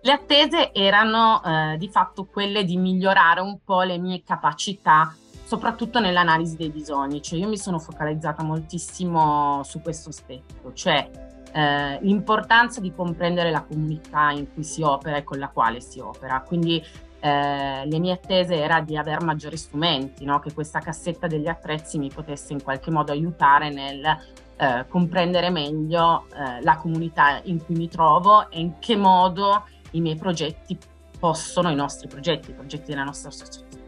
Le 0.00 0.12
attese 0.12 0.72
erano 0.72 1.42
eh, 1.44 1.76
di 1.76 1.90
fatto 1.90 2.24
quelle 2.24 2.64
di 2.64 2.78
migliorare 2.78 3.40
un 3.40 3.58
po' 3.62 3.82
le 3.82 3.98
mie 3.98 4.22
capacità, 4.24 5.14
soprattutto 5.46 6.00
nell'analisi 6.00 6.56
dei 6.56 6.70
bisogni. 6.70 7.22
Cioè 7.22 7.38
io 7.38 7.46
mi 7.46 7.56
sono 7.56 7.78
focalizzata 7.78 8.42
moltissimo 8.42 9.62
su 9.62 9.80
questo 9.80 10.08
aspetto, 10.08 10.72
cioè 10.72 11.08
eh, 11.52 11.98
l'importanza 12.00 12.80
di 12.80 12.92
comprendere 12.92 13.52
la 13.52 13.62
comunità 13.62 14.32
in 14.32 14.52
cui 14.52 14.64
si 14.64 14.82
opera 14.82 15.18
e 15.18 15.22
con 15.22 15.38
la 15.38 15.48
quale 15.48 15.80
si 15.80 16.00
opera. 16.00 16.40
Quindi 16.40 16.82
eh, 17.20 17.86
le 17.86 17.98
mie 18.00 18.14
attese 18.14 18.56
era 18.56 18.80
di 18.80 18.96
avere 18.96 19.24
maggiori 19.24 19.56
strumenti, 19.56 20.24
no? 20.24 20.40
che 20.40 20.52
questa 20.52 20.80
cassetta 20.80 21.28
degli 21.28 21.46
attrezzi 21.46 21.96
mi 21.96 22.10
potesse 22.12 22.52
in 22.52 22.60
qualche 22.60 22.90
modo 22.90 23.12
aiutare 23.12 23.70
nel 23.70 24.04
eh, 24.56 24.84
comprendere 24.88 25.50
meglio 25.50 26.26
eh, 26.34 26.60
la 26.60 26.76
comunità 26.76 27.40
in 27.44 27.64
cui 27.64 27.76
mi 27.76 27.88
trovo 27.88 28.50
e 28.50 28.58
in 28.58 28.80
che 28.80 28.96
modo 28.96 29.64
i 29.92 30.00
miei 30.00 30.16
progetti 30.16 30.76
possono, 31.20 31.70
i 31.70 31.76
nostri 31.76 32.08
progetti, 32.08 32.50
i 32.50 32.54
progetti 32.54 32.90
della 32.90 33.04
nostra 33.04 33.30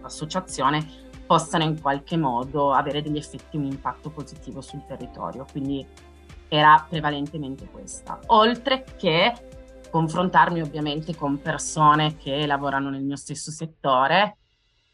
associazione, 0.03 1.08
possano 1.29 1.63
in 1.63 1.79
qualche 1.79 2.17
modo 2.17 2.73
avere 2.73 3.03
degli 3.03 3.19
effetti, 3.19 3.59
un 3.59 3.67
impatto 3.67 4.09
positivo 4.09 4.63
sul 4.63 4.87
territorio. 4.87 5.45
Quindi 5.53 5.87
era 6.49 6.83
prevalentemente 6.89 7.69
questa. 7.71 8.19
Oltre 8.29 8.85
che 8.97 9.35
confrontarmi 9.91 10.63
ovviamente 10.63 11.15
con 11.15 11.41
persone 11.41 12.17
che 12.17 12.47
lavorano 12.47 12.89
nel 12.89 13.05
mio 13.05 13.17
stesso 13.17 13.51
settore 13.51 14.39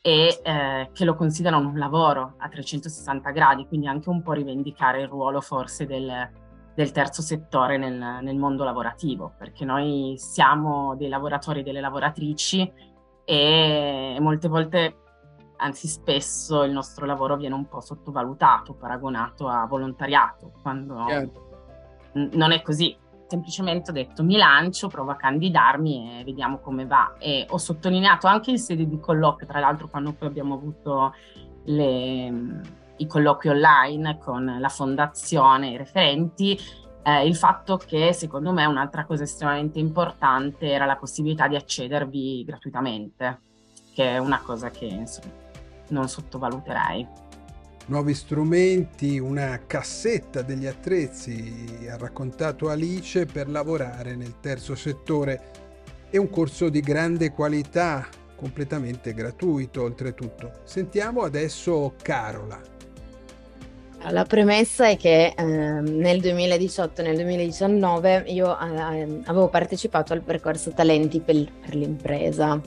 e 0.00 0.41
eh, 0.43 0.91
che 0.93 1.05
lo 1.05 1.14
considerano 1.14 1.69
un 1.69 1.79
lavoro 1.79 2.35
a 2.38 2.49
360 2.49 3.31
gradi, 3.31 3.67
quindi 3.67 3.87
anche 3.87 4.09
un 4.09 4.21
po' 4.21 4.33
rivendicare 4.33 5.03
il 5.03 5.09
ruolo 5.09 5.41
forse 5.41 5.87
del, 5.87 6.31
del 6.75 6.91
terzo 6.91 7.23
settore 7.23 7.79
nel, 7.79 8.19
nel, 8.21 8.37
mondo 8.37 8.64
lavorativo, 8.64 9.33
perché 9.38 9.64
noi 9.64 10.14
siamo 10.19 10.97
dei 10.97 11.09
lavoratori 11.09 11.61
e 11.61 11.62
delle 11.62 11.81
lavoratrici 11.81 12.71
e 13.25 14.17
molte 14.21 14.49
volte, 14.49 14.97
anzi 15.64 15.88
spesso, 15.88 16.62
il 16.62 16.73
nostro 16.73 17.06
lavoro 17.06 17.37
viene 17.37 17.54
un 17.54 17.66
po' 17.66 17.80
sottovalutato, 17.80 18.75
paragonato 18.75 19.49
a 19.49 19.66
volontariato, 19.66 20.52
quando 20.62 21.04
n- 22.12 22.30
non 22.33 22.52
è 22.52 22.62
così. 22.62 22.97
Semplicemente 23.26 23.90
ho 23.90 23.94
detto 23.94 24.23
mi 24.23 24.37
lancio, 24.37 24.88
provo 24.88 25.11
a 25.11 25.16
candidarmi 25.16 26.21
e 26.21 26.25
vediamo 26.25 26.59
come 26.59 26.87
va. 26.87 27.14
E 27.18 27.47
ho 27.49 27.59
sottolineato 27.59 28.26
anche 28.26 28.50
in 28.50 28.59
sede 28.59 28.87
di 28.87 29.00
colloquio, 29.00 29.47
tra 29.47 29.59
l'altro 29.59 29.88
quando 29.88 30.12
poi 30.12 30.28
abbiamo 30.28 30.54
avuto 30.54 31.14
le 31.64 32.83
i 32.96 33.07
colloqui 33.09 33.48
online 33.48 34.18
con 34.18 34.57
la 34.61 34.68
fondazione, 34.68 35.70
i 35.70 35.77
referenti, 35.77 36.57
eh, 37.03 37.27
il 37.27 37.35
fatto 37.35 37.77
che 37.77 38.12
secondo 38.12 38.53
me 38.53 38.64
un'altra 38.66 39.05
cosa 39.05 39.24
estremamente 39.24 39.81
importante 39.81 40.70
era 40.70 40.85
la 40.85 40.96
possibilità 40.96 41.48
di 41.48 41.57
accedervi 41.57 42.44
gratuitamente, 42.44 43.40
che 43.92 44.12
è 44.12 44.18
una 44.18 44.40
cosa 44.40 44.70
che 44.70 44.85
insomma, 44.85 45.43
non 45.88 46.09
sottovaluterei. 46.09 47.07
Nuovi 47.87 48.14
strumenti, 48.14 49.18
una 49.18 49.61
cassetta 49.66 50.40
degli 50.40 50.64
attrezzi, 50.66 51.87
ha 51.90 51.99
raccontato 51.99 52.70
Alice, 52.70 53.27
per 53.27 53.51
lavorare 53.51 54.16
nel 54.16 54.40
terzo 54.40 54.75
settore 54.75 55.51
e 56.09 56.16
un 56.16 56.31
corso 56.31 56.70
di 56.70 56.81
grande 56.81 57.31
qualità, 57.33 58.09
completamente 58.37 59.12
gratuito 59.12 59.83
oltretutto. 59.83 60.61
Sentiamo 60.64 61.23
adesso 61.23 61.94
Carola. 62.01 62.73
La 64.11 64.25
premessa 64.25 64.88
è 64.88 64.97
che 64.97 65.35
eh, 65.37 65.42
nel 65.42 66.20
2018 66.20 67.01
e 67.01 67.05
nel 67.05 67.16
2019 67.16 68.25
io 68.29 68.59
eh, 68.59 69.23
avevo 69.25 69.49
partecipato 69.49 70.12
al 70.12 70.20
percorso 70.23 70.73
Talenti 70.73 71.20
per, 71.20 71.51
per 71.61 71.75
l'impresa 71.75 72.61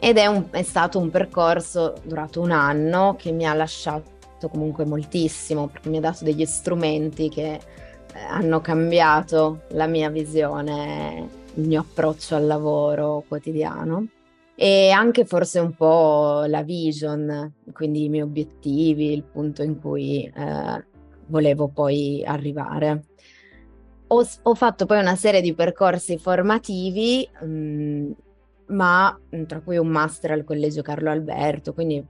ed 0.00 0.16
è, 0.16 0.26
un, 0.26 0.46
è, 0.50 0.62
stato 0.62 0.98
un 0.98 1.10
percorso 1.10 1.94
durato 2.04 2.40
un 2.40 2.52
anno 2.52 3.16
che 3.18 3.32
mi 3.32 3.46
ha 3.46 3.54
lasciato 3.54 4.48
comunque 4.50 4.84
moltissimo 4.84 5.66
perché 5.66 5.88
mi 5.88 5.96
ha 5.96 6.00
dato 6.00 6.22
degli 6.24 6.44
strumenti 6.44 7.28
che 7.28 7.54
eh, 7.54 7.60
hanno 8.28 8.60
cambiato 8.60 9.62
la 9.70 9.86
mia 9.86 10.08
visione, 10.08 11.28
il 11.54 11.66
mio 11.66 11.80
approccio 11.80 12.36
al 12.36 12.46
lavoro 12.46 13.24
quotidiano 13.26 14.06
e 14.54 14.90
anche 14.90 15.24
forse 15.24 15.60
un 15.60 15.72
po' 15.72 16.42
la 16.46 16.62
vision, 16.62 17.54
quindi 17.72 18.04
i 18.04 18.08
miei 18.08 18.22
obiettivi, 18.22 19.12
il 19.12 19.22
punto 19.22 19.62
in 19.62 19.80
cui 19.80 20.24
eh, 20.24 20.84
volevo 21.26 21.68
poi 21.68 22.24
arrivare. 22.24 23.04
Ho, 24.08 24.26
ho, 24.42 24.54
fatto 24.56 24.84
poi 24.84 24.98
una 24.98 25.14
serie 25.14 25.42
di 25.42 25.54
percorsi 25.54 26.18
formativi, 26.18 27.28
mh, 27.40 27.46
mm, 27.46 28.10
ma 28.68 29.18
mm, 29.34 29.44
tra 29.44 29.60
cui 29.60 29.76
un 29.76 29.88
master 29.88 30.32
al 30.32 30.44
Collegio 30.44 30.82
Carlo 30.82 31.10
Alberto, 31.10 31.74
quindi 31.74 32.04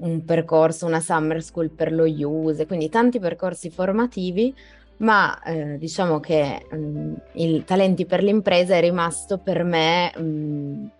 un 0.00 0.24
percorso, 0.24 0.86
una 0.86 1.00
summer 1.00 1.42
school 1.42 1.70
per 1.70 1.92
lo 1.92 2.04
use, 2.04 2.66
quindi 2.66 2.88
tanti 2.88 3.18
percorsi 3.18 3.70
formativi, 3.70 4.54
ma 4.98 5.40
eh, 5.42 5.78
diciamo 5.78 6.20
che 6.20 6.66
mh, 6.70 6.76
mm, 6.76 7.14
il 7.34 7.64
Talenti 7.64 8.06
per 8.06 8.22
l'impresa 8.22 8.76
è 8.76 8.80
rimasto 8.80 9.38
per 9.38 9.64
me 9.64 10.12
mh, 10.16 10.90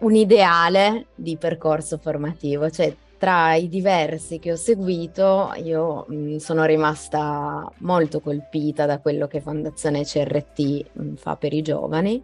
un 0.00 0.14
ideale 0.14 1.06
di 1.14 1.36
percorso 1.36 1.98
formativo, 1.98 2.70
cioè 2.70 2.94
tra 3.16 3.54
i 3.54 3.68
diversi 3.68 4.38
che 4.38 4.52
ho 4.52 4.56
seguito 4.56 5.52
io 5.62 6.04
mh, 6.08 6.14
mm, 6.14 6.36
sono 6.36 6.64
rimasta 6.64 7.70
molto 7.78 8.20
colpita 8.20 8.86
da 8.86 8.98
quello 8.98 9.26
che 9.26 9.40
Fondazione 9.40 10.04
CRT 10.04 10.84
mm, 11.00 11.14
fa 11.14 11.36
per 11.36 11.52
i 11.52 11.62
giovani 11.62 12.22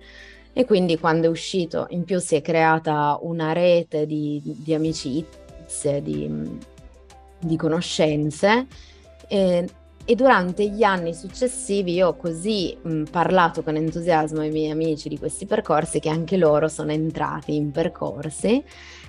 e 0.53 0.65
quindi 0.65 0.99
quando 0.99 1.27
è 1.27 1.31
uscito 1.31 1.87
in 1.91 2.05
più 2.05 2.19
si 2.19 2.35
è 2.37 2.43
creata 2.43 3.19
una 3.23 3.53
rete 3.53 4.07
di, 4.07 4.41
di 4.45 4.75
amicizie, 4.75 6.03
di, 6.03 6.59
di 7.39 7.57
conoscenze 7.57 8.67
e 9.29 9.67
e 10.11 10.17
durante 10.17 10.69
gli 10.69 10.83
anni 10.83 11.15
successivi 11.15 11.93
io 11.93 12.09
ho 12.09 12.17
così 12.17 12.77
mh, 12.83 13.05
parlato 13.13 13.63
con 13.63 13.77
entusiasmo 13.77 14.41
ai 14.41 14.51
miei 14.51 14.71
amici 14.71 15.09
di 15.09 15.19
questi 15.19 15.47
percorsi 15.47 16.01
che 16.01 16.09
anche 16.09 16.37
loro 16.37 16.67
sono 16.67 16.91
entrati 16.91 17.55
in 17.55 17.71
percorsi 17.71 18.61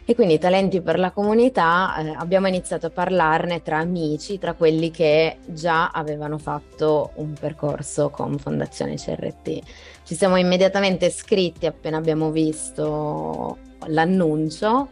e 0.03 0.15
quindi 0.15 0.37
Talenti 0.37 0.81
per 0.81 0.99
la 0.99 1.09
comunità 1.09 1.95
eh, 1.97 2.09
abbiamo 2.09 2.47
iniziato 2.47 2.87
a 2.87 2.89
parlarne 2.89 3.63
tra 3.63 3.77
amici, 3.79 4.37
tra 4.37 4.53
quelli 4.53 4.91
che 4.91 5.37
già 5.45 5.89
avevano 5.89 6.37
fatto 6.37 7.11
un 7.15 7.33
percorso 7.33 8.09
con 8.09 8.37
Fondazione 8.37 8.95
CRT. 8.95 9.59
Ci 10.11 10.17
siamo 10.17 10.35
immediatamente 10.35 11.05
iscritti 11.05 11.65
appena 11.65 11.95
abbiamo 11.95 12.31
visto 12.31 13.57
l'annuncio 13.85 14.89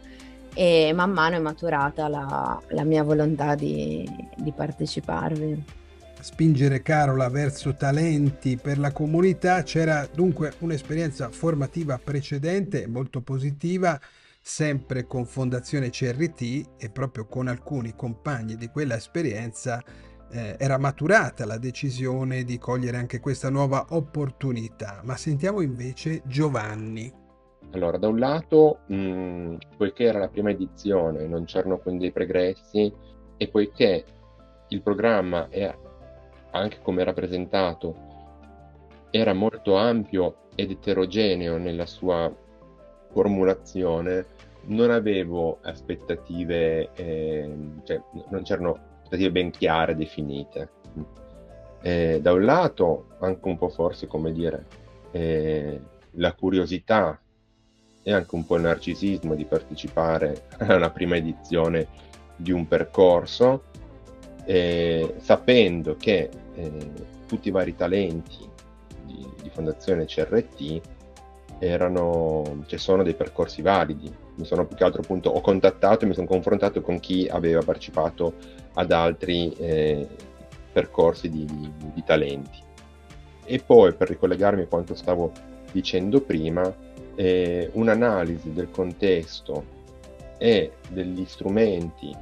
e 0.54 0.92
man 0.94 1.10
mano 1.10 1.36
è 1.36 1.38
maturata 1.38 2.08
la, 2.08 2.58
la 2.68 2.84
mia 2.84 3.02
volontà 3.02 3.54
di, 3.54 4.08
di 4.34 4.50
parteciparvi 4.50 5.64
spingere 6.20 6.80
Carola 6.80 7.28
verso 7.28 7.74
talenti 7.74 8.56
per 8.56 8.78
la 8.78 8.92
comunità. 8.92 9.62
C'era 9.62 10.08
dunque 10.10 10.54
un'esperienza 10.60 11.28
formativa 11.28 12.00
precedente 12.02 12.86
molto 12.86 13.20
positiva, 13.20 14.00
sempre 14.40 15.06
con 15.06 15.26
Fondazione 15.26 15.90
CRT 15.90 16.76
e 16.78 16.88
proprio 16.88 17.26
con 17.26 17.46
alcuni 17.46 17.94
compagni 17.94 18.56
di 18.56 18.68
quella 18.68 18.96
esperienza 18.96 19.84
eh, 20.30 20.56
era 20.58 20.78
maturata 20.78 21.44
la 21.44 21.58
decisione 21.58 22.44
di 22.44 22.58
cogliere 22.58 22.96
anche 22.96 23.20
questa 23.20 23.50
nuova 23.50 23.86
opportunità. 23.90 25.00
Ma 25.04 25.16
sentiamo 25.16 25.60
invece 25.60 26.22
Giovanni. 26.24 27.12
Allora, 27.72 27.98
da 27.98 28.08
un 28.08 28.18
lato, 28.18 28.80
mh, 28.86 29.56
poiché 29.76 30.04
era 30.04 30.18
la 30.18 30.28
prima 30.28 30.50
edizione, 30.50 31.26
non 31.26 31.44
c'erano 31.44 31.78
quindi 31.78 32.02
dei 32.02 32.12
pregressi 32.12 32.92
e 33.36 33.48
poiché 33.48 34.04
il 34.68 34.82
programma 34.82 35.48
è 35.48 35.72
anche 36.50 36.78
come 36.82 37.04
rappresentato, 37.04 37.94
era 39.10 39.32
molto 39.34 39.76
ampio 39.76 40.48
ed 40.56 40.70
eterogeneo 40.70 41.58
nella 41.58 41.86
sua 41.86 42.32
formulazione, 43.12 44.26
non 44.62 44.90
avevo 44.90 45.58
aspettative, 45.62 46.90
eh, 46.94 47.56
cioè 47.84 48.00
non 48.30 48.42
c'erano 48.42 48.89
aspettative 49.10 49.30
ben 49.32 49.50
chiare, 49.50 49.96
definite. 49.96 50.70
Eh, 51.82 52.20
da 52.22 52.32
un 52.32 52.44
lato, 52.44 53.06
anche 53.20 53.48
un 53.48 53.58
po' 53.58 53.68
forse, 53.68 54.06
come 54.06 54.32
dire, 54.32 54.66
eh, 55.10 55.80
la 56.12 56.32
curiosità 56.34 57.20
e 58.02 58.12
anche 58.12 58.34
un 58.34 58.46
po' 58.46 58.56
il 58.56 58.62
narcisismo 58.62 59.34
di 59.34 59.44
partecipare 59.44 60.46
a 60.58 60.76
una 60.76 60.90
prima 60.90 61.16
edizione 61.16 61.88
di 62.36 62.52
un 62.52 62.68
percorso, 62.68 63.64
eh, 64.44 65.14
sapendo 65.18 65.96
che 65.96 66.30
tutti 67.26 67.48
i 67.48 67.52
vari 67.52 67.74
talenti 67.74 68.46
di, 69.06 69.26
di 69.42 69.50
Fondazione 69.50 70.04
CRT 70.04 70.80
erano, 71.60 72.64
ci 72.66 72.78
sono 72.78 73.02
dei 73.02 73.14
percorsi 73.14 73.62
validi. 73.62 74.12
Mi 74.36 74.44
sono 74.44 74.66
più 74.66 74.76
che 74.76 74.84
altro 74.84 75.02
appunto, 75.02 75.30
ho 75.30 75.40
contattato 75.40 76.04
e 76.04 76.08
mi 76.08 76.14
sono 76.14 76.26
confrontato 76.26 76.80
con 76.80 76.98
chi 76.98 77.28
aveva 77.30 77.60
partecipato 77.62 78.32
ad 78.74 78.90
altri 78.90 79.52
eh, 79.52 80.08
percorsi 80.72 81.28
di, 81.28 81.44
di, 81.44 81.70
di, 81.94 82.02
talenti. 82.02 82.58
E 83.44 83.58
poi 83.64 83.92
per 83.92 84.08
ricollegarmi 84.08 84.62
a 84.62 84.66
quanto 84.66 84.94
stavo 84.94 85.32
dicendo 85.70 86.22
prima, 86.22 86.74
eh, 87.14 87.68
un'analisi 87.74 88.52
del 88.52 88.70
contesto 88.70 89.78
e 90.38 90.72
degli 90.88 91.24
strumenti 91.26 92.16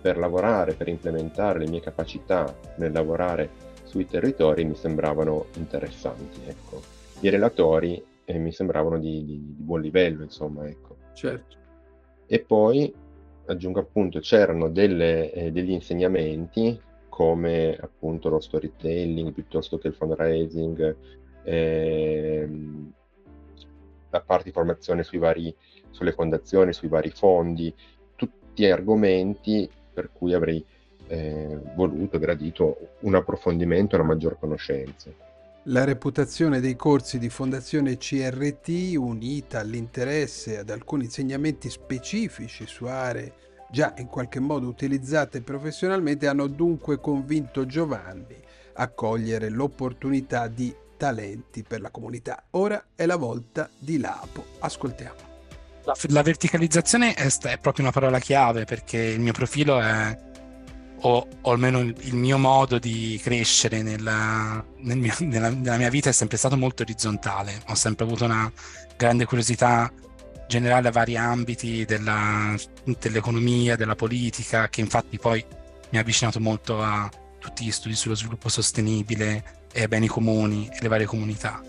per 0.00 0.16
lavorare, 0.16 0.72
per 0.72 0.88
implementare 0.88 1.58
le 1.58 1.68
mie 1.68 1.80
capacità 1.80 2.56
nel 2.76 2.92
lavorare 2.92 3.66
sui 3.84 4.06
territori 4.06 4.64
mi 4.64 4.74
sembravano 4.74 5.46
interessanti. 5.56 6.40
Ecco. 6.46 6.80
I 7.20 7.30
relatori 7.30 8.02
e 8.30 8.36
mi 8.36 8.52
sembravano 8.52 8.98
di, 8.98 9.24
di, 9.24 9.42
di 9.42 9.62
buon 9.62 9.80
livello, 9.80 10.22
insomma, 10.22 10.68
ecco. 10.68 10.96
Certo. 11.14 11.56
E 12.26 12.40
poi, 12.40 12.94
aggiungo 13.46 13.80
appunto, 13.80 14.20
c'erano 14.20 14.68
delle, 14.68 15.32
eh, 15.32 15.50
degli 15.50 15.70
insegnamenti 15.70 16.78
come 17.08 17.74
appunto 17.80 18.28
lo 18.28 18.38
storytelling 18.38 19.32
piuttosto 19.32 19.78
che 19.78 19.88
il 19.88 19.94
fundraising, 19.94 20.96
ehm, 21.42 22.92
la 24.10 24.20
parte 24.20 24.44
di 24.44 24.52
formazione 24.52 25.04
sui 25.04 25.16
vari, 25.16 25.54
sulle 25.88 26.12
fondazioni, 26.12 26.74
sui 26.74 26.88
vari 26.88 27.08
fondi, 27.08 27.74
tutti 28.14 28.66
argomenti 28.66 29.70
per 29.94 30.10
cui 30.12 30.34
avrei 30.34 30.62
eh, 31.06 31.58
voluto, 31.74 32.18
gradito 32.18 32.90
un 33.00 33.14
approfondimento 33.14 33.96
e 33.96 34.00
una 34.00 34.08
maggior 34.08 34.38
conoscenza. 34.38 35.10
La 35.70 35.84
reputazione 35.84 36.60
dei 36.60 36.76
corsi 36.76 37.18
di 37.18 37.28
Fondazione 37.28 37.98
CRT, 37.98 38.94
unita 38.96 39.60
all'interesse 39.60 40.56
ad 40.56 40.70
alcuni 40.70 41.04
insegnamenti 41.04 41.68
specifici 41.68 42.66
su 42.66 42.86
aree 42.86 43.34
già 43.70 43.92
in 43.98 44.06
qualche 44.06 44.40
modo 44.40 44.66
utilizzate 44.66 45.42
professionalmente, 45.42 46.26
hanno 46.26 46.46
dunque 46.46 46.98
convinto 47.00 47.66
Giovanni 47.66 48.36
a 48.76 48.88
cogliere 48.88 49.50
l'opportunità 49.50 50.48
di 50.48 50.74
talenti 50.96 51.62
per 51.64 51.82
la 51.82 51.90
comunità. 51.90 52.44
Ora 52.52 52.86
è 52.94 53.04
la 53.04 53.16
volta 53.16 53.68
di 53.78 53.98
Lapo. 53.98 54.46
Ascoltiamo. 54.60 55.26
La, 56.08 56.22
verticalizzazione 56.22 57.12
è 57.12 57.58
proprio 57.58 57.84
una 57.84 57.92
parola 57.92 58.18
chiave 58.18 58.64
perché 58.64 58.98
il 58.98 59.20
mio 59.20 59.32
profilo 59.32 59.80
è 59.80 60.16
o, 61.00 61.28
o, 61.40 61.50
almeno 61.52 61.80
il, 61.80 62.14
mio 62.14 62.38
modo 62.38 62.78
di 62.78 63.20
crescere 63.22 63.82
nella, 63.82 64.64
nel 64.78 64.98
mio, 64.98 65.14
nella, 65.20 65.50
nella, 65.50 65.76
mia 65.76 65.90
vita 65.90 66.08
è 66.08 66.12
sempre 66.12 66.36
stato 66.36 66.56
molto 66.56 66.82
orizzontale. 66.82 67.62
Ho 67.68 67.74
sempre 67.74 68.04
avuto 68.04 68.24
una 68.24 68.50
grande 68.96 69.24
curiosità 69.24 69.90
generale 70.48 70.88
a 70.88 70.92
vari 70.92 71.16
ambiti 71.16 71.84
della, 71.84 72.54
dell'economia, 72.98 73.76
della 73.76 73.94
politica, 73.94 74.68
che 74.68 74.80
infatti 74.80 75.18
poi 75.18 75.44
mi 75.90 75.98
ha 75.98 76.00
avvicinato 76.00 76.40
molto 76.40 76.82
a 76.82 77.08
tutti 77.38 77.64
gli 77.64 77.70
studi 77.70 77.94
sullo 77.94 78.14
sviluppo 78.14 78.48
sostenibile 78.48 79.66
e 79.72 79.82
ai 79.82 79.88
beni 79.88 80.08
comuni 80.08 80.68
e 80.68 80.78
le 80.80 80.88
varie 80.88 81.06
comunità. 81.06 81.62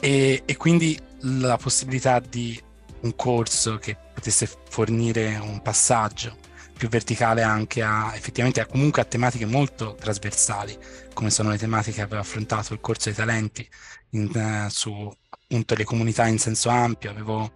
E, 0.00 0.42
e 0.44 0.56
quindi 0.56 0.98
la 1.20 1.56
possibilità 1.56 2.20
di 2.20 2.60
un 3.00 3.14
corso 3.14 3.78
che 3.78 3.96
potesse 4.12 4.48
fornire 4.68 5.36
un 5.36 5.62
passaggio 5.62 6.36
più 6.78 6.88
verticale 6.88 7.42
anche 7.42 7.82
a 7.82 8.12
effettivamente 8.14 8.60
a, 8.60 8.66
comunque 8.66 9.02
a 9.02 9.04
tematiche 9.04 9.44
molto 9.44 9.96
trasversali, 9.98 10.78
come 11.12 11.28
sono 11.28 11.50
le 11.50 11.58
tematiche 11.58 11.96
che 11.96 12.02
aveva 12.02 12.20
affrontato 12.20 12.72
il 12.72 12.80
corso 12.80 13.10
dei 13.10 13.18
talenti 13.18 13.68
in, 14.10 14.30
uh, 14.32 14.68
su 14.70 15.12
appunto 15.28 15.74
le 15.74 15.84
comunità 15.84 16.26
in 16.26 16.38
senso 16.38 16.70
ampio. 16.70 17.10
Avevo 17.10 17.52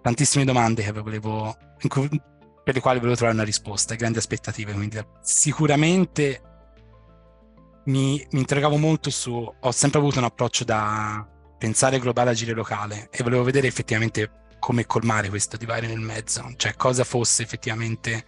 tantissime 0.00 0.44
domande 0.44 0.90
volevo, 0.90 1.56
cui, 1.86 2.08
per 2.64 2.74
le 2.74 2.80
quali 2.80 2.98
volevo 2.98 3.16
trovare 3.16 3.36
una 3.36 3.46
risposta, 3.46 3.94
grandi 3.94 4.18
aspettative. 4.18 4.72
Quindi 4.72 4.98
sicuramente 5.20 6.40
mi, 7.84 8.26
mi 8.30 8.40
interrogavo 8.40 8.78
molto 8.78 9.10
su, 9.10 9.32
ho 9.32 9.70
sempre 9.70 9.98
avuto 10.00 10.18
un 10.18 10.24
approccio 10.24 10.64
da 10.64 11.28
pensare 11.58 11.98
globale, 11.98 12.30
agire 12.30 12.54
locale 12.54 13.08
e 13.12 13.22
volevo 13.22 13.44
vedere 13.44 13.68
effettivamente 13.68 14.40
come 14.58 14.86
colmare 14.86 15.28
questo 15.28 15.56
divario 15.56 15.88
nel 15.88 15.98
mezzo, 15.98 16.54
cioè 16.56 16.76
cosa 16.76 17.02
fosse 17.02 17.42
effettivamente 17.42 18.24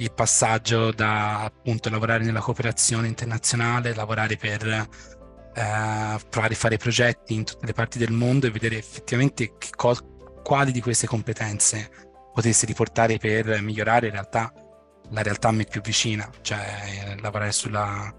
il 0.00 0.12
passaggio 0.12 0.92
da 0.92 1.44
appunto 1.44 1.90
lavorare 1.90 2.24
nella 2.24 2.40
cooperazione 2.40 3.06
internazionale, 3.06 3.94
lavorare 3.94 4.36
per 4.36 4.66
eh, 4.66 6.18
provare 6.28 6.54
a 6.54 6.56
fare 6.56 6.76
progetti 6.78 7.34
in 7.34 7.44
tutte 7.44 7.66
le 7.66 7.72
parti 7.72 7.98
del 7.98 8.10
mondo 8.10 8.46
e 8.46 8.50
vedere 8.50 8.78
effettivamente 8.78 9.52
co- 9.76 10.40
quali 10.42 10.72
di 10.72 10.80
queste 10.80 11.06
competenze 11.06 11.90
potesse 12.32 12.64
riportare 12.64 13.18
per 13.18 13.60
migliorare 13.60 14.06
in 14.06 14.12
realtà 14.12 14.52
la 15.10 15.22
realtà 15.22 15.48
a 15.48 15.52
me 15.52 15.64
più 15.64 15.80
vicina, 15.80 16.30
cioè 16.40 17.16
lavorare 17.20 17.52
sulla 17.52 18.14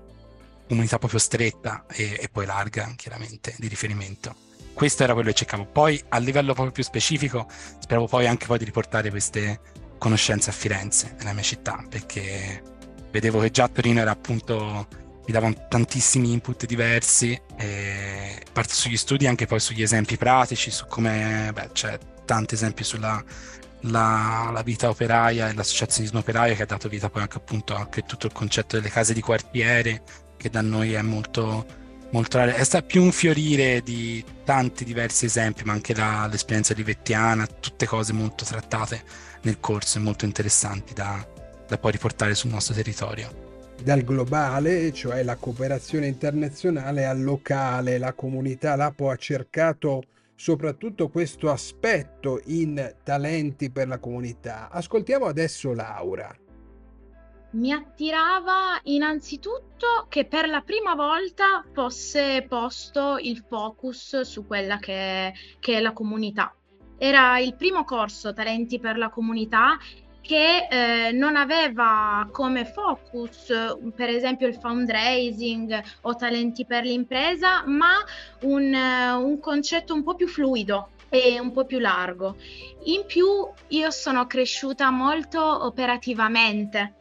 comunità 0.68 1.00
proprio 1.00 1.20
stretta 1.20 1.86
e, 1.90 2.18
e 2.20 2.30
poi 2.30 2.46
larga, 2.46 2.94
chiaramente, 2.96 3.56
di 3.58 3.68
riferimento 3.68 4.50
questo 4.74 5.04
era 5.04 5.14
quello 5.14 5.30
che 5.30 5.36
cercavo. 5.36 5.66
Poi 5.66 6.02
a 6.10 6.18
livello 6.18 6.54
proprio 6.54 6.72
più 6.72 6.84
specifico, 6.84 7.48
speravo 7.80 8.08
poi 8.08 8.26
anche 8.26 8.46
poi 8.46 8.58
di 8.58 8.66
riportare 8.66 9.10
queste 9.10 9.60
conoscenze 10.02 10.50
a 10.50 10.54
Firenze, 10.54 11.14
nella 11.20 11.32
mia 11.32 11.44
città, 11.44 11.86
perché 11.88 12.64
vedevo 13.12 13.40
che 13.40 13.52
già 13.52 13.68
Torino 13.68 14.00
era 14.00 14.10
appunto 14.10 14.88
mi 15.28 15.32
davano 15.32 15.68
tantissimi 15.70 16.32
input 16.32 16.66
diversi 16.66 17.40
e 17.56 18.42
parte 18.52 18.74
sugli 18.74 18.98
studi 18.98 19.28
anche 19.28 19.46
poi 19.46 19.60
sugli 19.60 19.84
esempi 19.84 20.18
pratici 20.18 20.72
su 20.72 20.88
come 20.88 21.52
beh, 21.54 21.70
c'è 21.74 22.00
tanti 22.26 22.56
esempi 22.56 22.84
sulla 22.84 23.24
la, 23.82 24.50
la, 24.52 24.64
vita 24.64 24.90
operaia 24.90 25.50
e 25.50 25.54
l'associazionismo 25.54 26.20
operaio 26.20 26.56
che 26.56 26.64
ha 26.64 26.66
dato 26.66 26.90
vita 26.90 27.10
poi 27.10 27.22
anche 27.22 27.38
appunto 27.38 27.76
anche 27.76 28.02
tutto 28.02 28.26
il 28.26 28.34
concetto 28.34 28.78
delle 28.78 28.90
case 28.90 29.14
di 29.14 29.22
quartiere 29.22 30.02
che 30.36 30.50
da 30.50 30.62
noi 30.62 30.94
è 30.94 31.02
molto 31.04 31.66
molto 32.12 32.40
è 32.40 32.64
stato 32.64 32.86
più 32.86 33.04
un 33.04 33.12
fiorire 33.12 33.82
di 33.82 34.24
tanti 34.44 34.84
diversi 34.84 35.26
esempi 35.26 35.64
ma 35.64 35.74
anche 35.74 35.94
la, 35.96 36.28
l'esperienza 36.30 36.74
livettiana 36.74 37.48
tutte 37.48 37.86
cose 37.86 38.14
molto 38.14 38.46
trattate 38.46 39.04
nel 39.42 39.60
corso 39.60 39.98
e 39.98 40.02
molto 40.02 40.26
interessanti 40.26 40.94
da, 40.94 41.26
da 41.68 41.78
poi 41.78 41.92
riportare 41.92 42.36
sul 42.36 42.52
nostro 42.52 42.74
territorio 42.74 43.50
dal 43.82 44.04
globale, 44.04 44.94
cioè 44.94 45.24
la 45.24 45.38
cooperazione 45.38 46.06
internazionale, 46.06 47.06
al 47.06 47.24
locale, 47.24 47.98
la 47.98 48.14
comunità 48.14 48.76
Lapo 48.76 49.10
ha 49.10 49.16
cercato 49.16 50.04
soprattutto 50.36 51.10
questo 51.10 51.52
aspetto 51.52 52.42
in 52.46 52.96
talenti 53.04 53.70
per 53.70 53.88
la 53.88 54.00
comunità. 54.00 54.70
Ascoltiamo 54.70 55.26
adesso 55.26 55.74
Laura. 55.74 56.36
Mi 57.52 57.72
attirava 57.72 58.80
innanzitutto 58.84 60.06
che 60.08 60.26
per 60.26 60.48
la 60.48 60.62
prima 60.62 60.96
volta 60.96 61.64
fosse 61.74 62.46
posto 62.48 63.18
il 63.18 63.44
focus 63.48 64.22
su 64.22 64.48
quella 64.48 64.78
che, 64.78 65.34
che 65.60 65.78
è 65.78 65.82
la 65.82 65.92
comunità 65.92 66.56
era 67.02 67.40
il 67.40 67.56
primo 67.56 67.84
corso 67.84 68.32
Talenti 68.32 68.80
per 68.80 68.96
la 68.96 69.10
comunità 69.10 69.76
che 70.22 70.68
eh, 70.70 71.12
non 71.12 71.36
aveva 71.36 72.30
come 72.32 72.64
focus 72.64 73.48
per 73.96 74.08
esempio 74.08 74.48
il 74.48 74.54
fundraising 74.54 75.82
o 76.02 76.16
talenti 76.16 76.64
per 76.64 76.84
l'impresa, 76.84 77.64
ma 77.66 77.94
un, 78.42 78.72
un 78.72 79.40
concetto 79.40 79.96
un 79.96 80.04
po' 80.04 80.14
più 80.14 80.28
fluido 80.28 80.92
e 81.10 81.40
un 81.40 81.52
po' 81.52 81.66
più 81.66 81.80
largo. 81.80 82.36
In 82.84 83.04
più 83.08 83.50
io 83.70 83.90
sono 83.90 84.28
cresciuta 84.28 84.92
molto 84.92 85.42
operativamente 85.66 87.01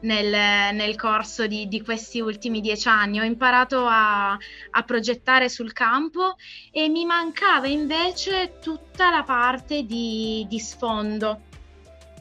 nel, 0.00 0.74
nel 0.74 0.96
corso 0.96 1.46
di, 1.46 1.66
di, 1.68 1.82
questi 1.82 2.20
ultimi 2.20 2.60
dieci 2.60 2.88
anni. 2.88 3.20
Ho 3.20 3.24
imparato 3.24 3.84
a, 3.86 4.32
a, 4.32 4.82
progettare 4.84 5.48
sul 5.48 5.72
campo 5.72 6.36
e 6.70 6.88
mi 6.88 7.04
mancava 7.04 7.66
invece 7.66 8.58
tutta 8.60 9.10
la 9.10 9.22
parte 9.22 9.84
di, 9.84 10.46
di 10.48 10.58
sfondo, 10.58 11.42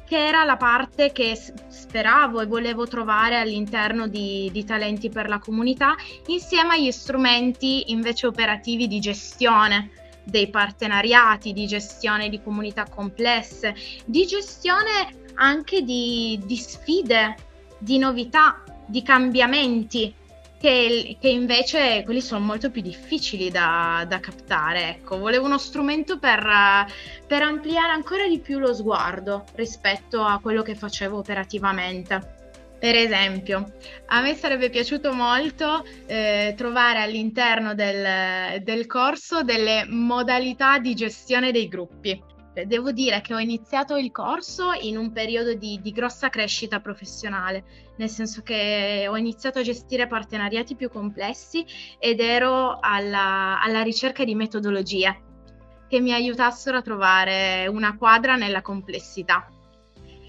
che 0.07 0.25
era 0.25 0.43
la 0.43 0.57
parte 0.57 1.11
che 1.11 1.37
speravo 1.67 2.41
e 2.41 2.45
volevo 2.45 2.87
trovare 2.87 3.37
all'interno 3.37 4.07
di, 4.07 4.49
di 4.51 4.63
Talenti 4.63 5.09
per 5.09 5.27
la 5.27 5.39
comunità, 5.39 5.95
insieme 6.27 6.75
agli 6.75 6.91
strumenti 6.91 7.91
invece 7.91 8.27
operativi 8.27 8.87
di 8.87 8.99
gestione 8.99 9.91
dei 10.23 10.49
partenariati, 10.49 11.53
di 11.53 11.67
gestione 11.67 12.27
di 12.27 12.41
comunità 12.41 12.85
complesse, 12.85 13.73
di 14.05 14.25
gestione 14.25 15.25
anche 15.35 15.83
di, 15.83 16.39
di 16.43 16.57
sfide 16.57 17.46
di 17.79 17.97
novità, 17.97 18.63
di 18.85 19.03
cambiamenti, 19.03 20.13
che, 20.59 21.17
che, 21.19 21.29
invece 21.29 22.03
quelli 22.03 22.21
sono 22.21 22.43
molto 22.43 22.71
più 22.71 22.81
difficili 22.81 23.49
da, 23.49 24.05
da 24.07 24.19
captare. 24.19 24.89
Ecco, 24.89 25.17
volevo 25.17 25.45
uno 25.45 25.57
strumento 25.57 26.17
per, 26.17 26.45
per, 27.27 27.41
ampliare 27.41 27.91
ancora 27.91 28.27
di 28.27 28.39
più 28.39 28.59
lo 28.59 28.73
sguardo 28.73 29.45
rispetto 29.55 30.23
a 30.23 30.39
quello 30.41 30.63
che 30.63 30.75
facevo 30.75 31.17
operativamente. 31.17 32.35
Per 32.79 32.93
esempio, 32.93 33.73
a 34.07 34.21
me 34.21 34.35
sarebbe 34.35 34.69
piaciuto 34.69 35.11
molto 35.11 35.83
eh, 36.05 36.53
trovare 36.55 37.01
all'interno 37.01 37.73
del, 37.73 38.61
del 38.61 38.85
corso 38.85 39.41
delle 39.41 39.85
modalità 39.87 40.77
di 40.77 40.93
gestione 40.93 41.51
dei 41.51 41.67
gruppi. 41.67 42.21
Devo 42.65 42.91
dire 42.91 43.21
che 43.21 43.33
ho 43.33 43.39
iniziato 43.39 43.97
il 43.97 44.11
corso 44.11 44.71
in 44.73 44.97
un 44.97 45.11
periodo 45.11 45.53
di, 45.53 45.79
di, 45.81 45.91
grossa 45.91 46.29
crescita 46.29 46.79
professionale, 46.79 47.63
nel 47.97 48.09
senso 48.09 48.41
che 48.41 49.05
ho 49.07 49.17
iniziato 49.17 49.59
a 49.59 49.63
gestire 49.63 50.07
partenariati 50.07 50.75
più 50.75 50.89
complessi 50.89 51.65
ed 51.99 52.19
ero 52.19 52.79
alla, 52.79 53.59
alla 53.61 53.81
ricerca 53.81 54.23
di 54.23 54.33
metodologie 54.33 55.21
che 55.87 55.99
mi 55.99 56.11
aiutassero 56.13 56.77
a 56.77 56.81
trovare 56.81 57.67
una 57.67 57.95
quadra 57.95 58.35
nella 58.35 58.61
complessità. 58.61 59.49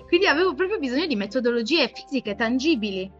Quindi 0.07 0.27
avevo 0.27 0.55
proprio 0.55 0.79
bisogno 0.79 1.07
di 1.07 1.17
metodologie 1.17 1.91
fisiche 1.93 2.35
tangibili. 2.35 3.11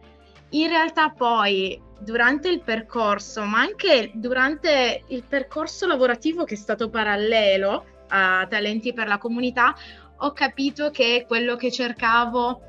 In 0.51 0.67
realtà 0.67 1.09
poi 1.09 1.79
durante 1.99 2.49
il 2.49 2.61
percorso, 2.61 3.43
ma 3.43 3.59
anche 3.59 4.11
durante 4.13 5.03
il 5.07 5.23
percorso 5.23 5.85
lavorativo 5.85 6.45
che 6.45 6.55
è 6.55 6.57
stato 6.57 6.89
parallelo 6.89 7.97
a 8.09 8.45
Talenti 8.49 8.93
per 8.93 9.07
la 9.07 9.17
comunità, 9.17 9.75
ho 10.17 10.33
capito 10.33 10.91
che 10.91 11.25
quello 11.27 11.55
che 11.55 11.71
cercavo 11.71 12.61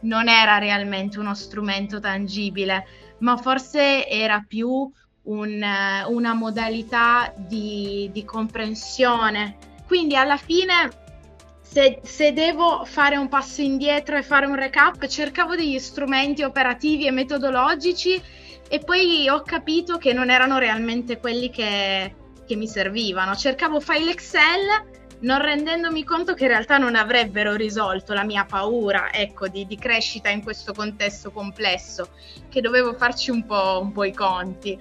non 0.00 0.28
era 0.28 0.58
realmente 0.58 1.18
uno 1.18 1.34
strumento 1.34 2.00
tangibile, 2.00 2.86
ma 3.18 3.36
forse 3.36 4.08
era 4.08 4.44
più 4.46 4.90
un, 5.24 5.64
una 6.08 6.34
modalità 6.34 7.32
di, 7.36 8.10
di 8.12 8.24
comprensione. 8.24 9.56
Quindi 9.86 10.16
alla 10.16 10.36
fine 10.36 10.90
se, 11.60 12.00
se, 12.02 12.32
devo 12.32 12.84
fare 12.84 13.16
un 13.16 13.28
passo 13.28 13.60
indietro 13.60 14.16
e 14.16 14.22
fare 14.22 14.46
un 14.46 14.54
recap, 14.54 15.06
cercavo 15.06 15.56
degli 15.56 15.78
strumenti 15.78 16.42
operativi 16.42 17.06
e 17.06 17.10
metodologici 17.10 18.20
e 18.68 18.78
poi 18.78 19.28
ho 19.28 19.42
capito 19.42 19.98
che 19.98 20.12
non 20.12 20.30
erano 20.30 20.58
realmente 20.58 21.18
quelli 21.18 21.50
che, 21.50 22.14
che 22.44 22.56
mi 22.56 22.66
servivano. 22.66 23.34
Cercavo 23.34 23.80
file 23.80 24.10
Excel 24.10 24.92
non 25.20 25.40
rendendomi 25.40 26.04
conto 26.04 26.34
che 26.34 26.44
in 26.44 26.50
realtà 26.50 26.76
non 26.78 26.96
avrebbero 26.96 27.54
risolto 27.54 28.12
la 28.12 28.24
mia 28.24 28.44
paura 28.44 29.12
ecco, 29.12 29.48
di, 29.48 29.66
di, 29.66 29.76
crescita 29.76 30.28
in 30.28 30.42
questo 30.42 30.72
contesto 30.72 31.30
complesso, 31.30 32.10
che 32.48 32.60
dovevo 32.60 32.94
farci 32.94 33.30
un 33.30 33.44
po', 33.46 33.78
un 33.80 33.92
po' 33.92 34.04
i 34.04 34.12
conti. 34.12 34.78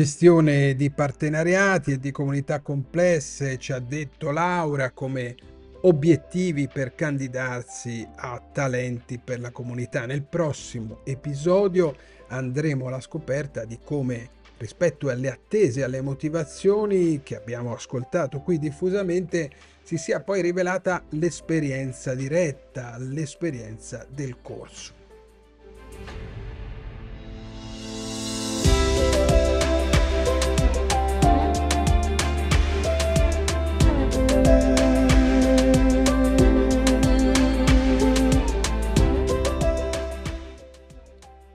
Gestione 0.00 0.74
di 0.76 0.90
partenariati 0.90 1.92
e 1.92 1.98
di 1.98 2.10
comunità 2.10 2.60
complesse, 2.60 3.58
ci 3.58 3.70
ha 3.70 3.78
detto 3.80 4.30
Laura, 4.30 4.92
come 4.92 5.34
obiettivi 5.82 6.68
per 6.68 6.94
candidarsi 6.94 8.08
a 8.16 8.42
talenti 8.50 9.18
per 9.18 9.40
la 9.40 9.50
comunità. 9.50 10.06
Nel 10.06 10.22
prossimo 10.22 11.00
episodio 11.04 11.94
andremo 12.28 12.86
alla 12.86 13.02
scoperta 13.02 13.66
di 13.66 13.78
come 13.84 14.30
rispetto 14.56 15.10
alle 15.10 15.30
attese 15.30 15.80
e 15.80 15.82
alle 15.82 16.00
motivazioni 16.00 17.20
che 17.22 17.36
abbiamo 17.36 17.74
ascoltato 17.74 18.40
qui 18.40 18.58
diffusamente 18.58 19.50
si 19.82 19.98
sia 19.98 20.22
poi 20.22 20.40
rivelata 20.40 21.04
l'esperienza 21.10 22.14
diretta, 22.14 22.96
l'esperienza 22.96 24.06
del 24.08 24.40
corso. 24.40 24.94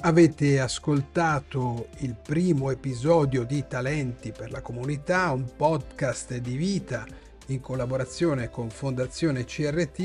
Avete 0.06 0.60
ascoltato 0.60 1.88
il 2.02 2.14
primo 2.14 2.70
episodio 2.70 3.44
di 3.44 3.66
Talenti 3.68 4.32
per 4.32 4.52
la 4.52 4.62
comunità, 4.62 5.32
un 5.32 5.56
podcast 5.56 6.38
di 6.38 6.56
vita 6.56 7.08
in 7.48 7.60
collaborazione 7.60 8.52
con 8.52 8.70
Fondazione 8.70 9.46
CRT, 9.46 10.00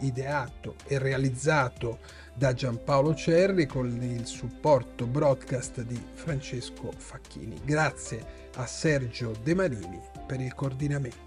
ideato 0.00 0.74
e 0.86 0.98
realizzato 0.98 2.00
da 2.34 2.52
Giampaolo 2.52 3.14
Cerri 3.14 3.64
con 3.64 3.86
il 4.02 4.26
supporto 4.26 5.06
broadcast 5.06 5.80
di 5.80 5.98
Francesco 6.12 6.92
Facchini. 6.94 7.58
Grazie 7.64 8.50
a 8.56 8.66
Sergio 8.66 9.32
De 9.42 9.54
Marini 9.54 9.98
per 10.26 10.38
il 10.38 10.54
coordinamento. 10.54 11.24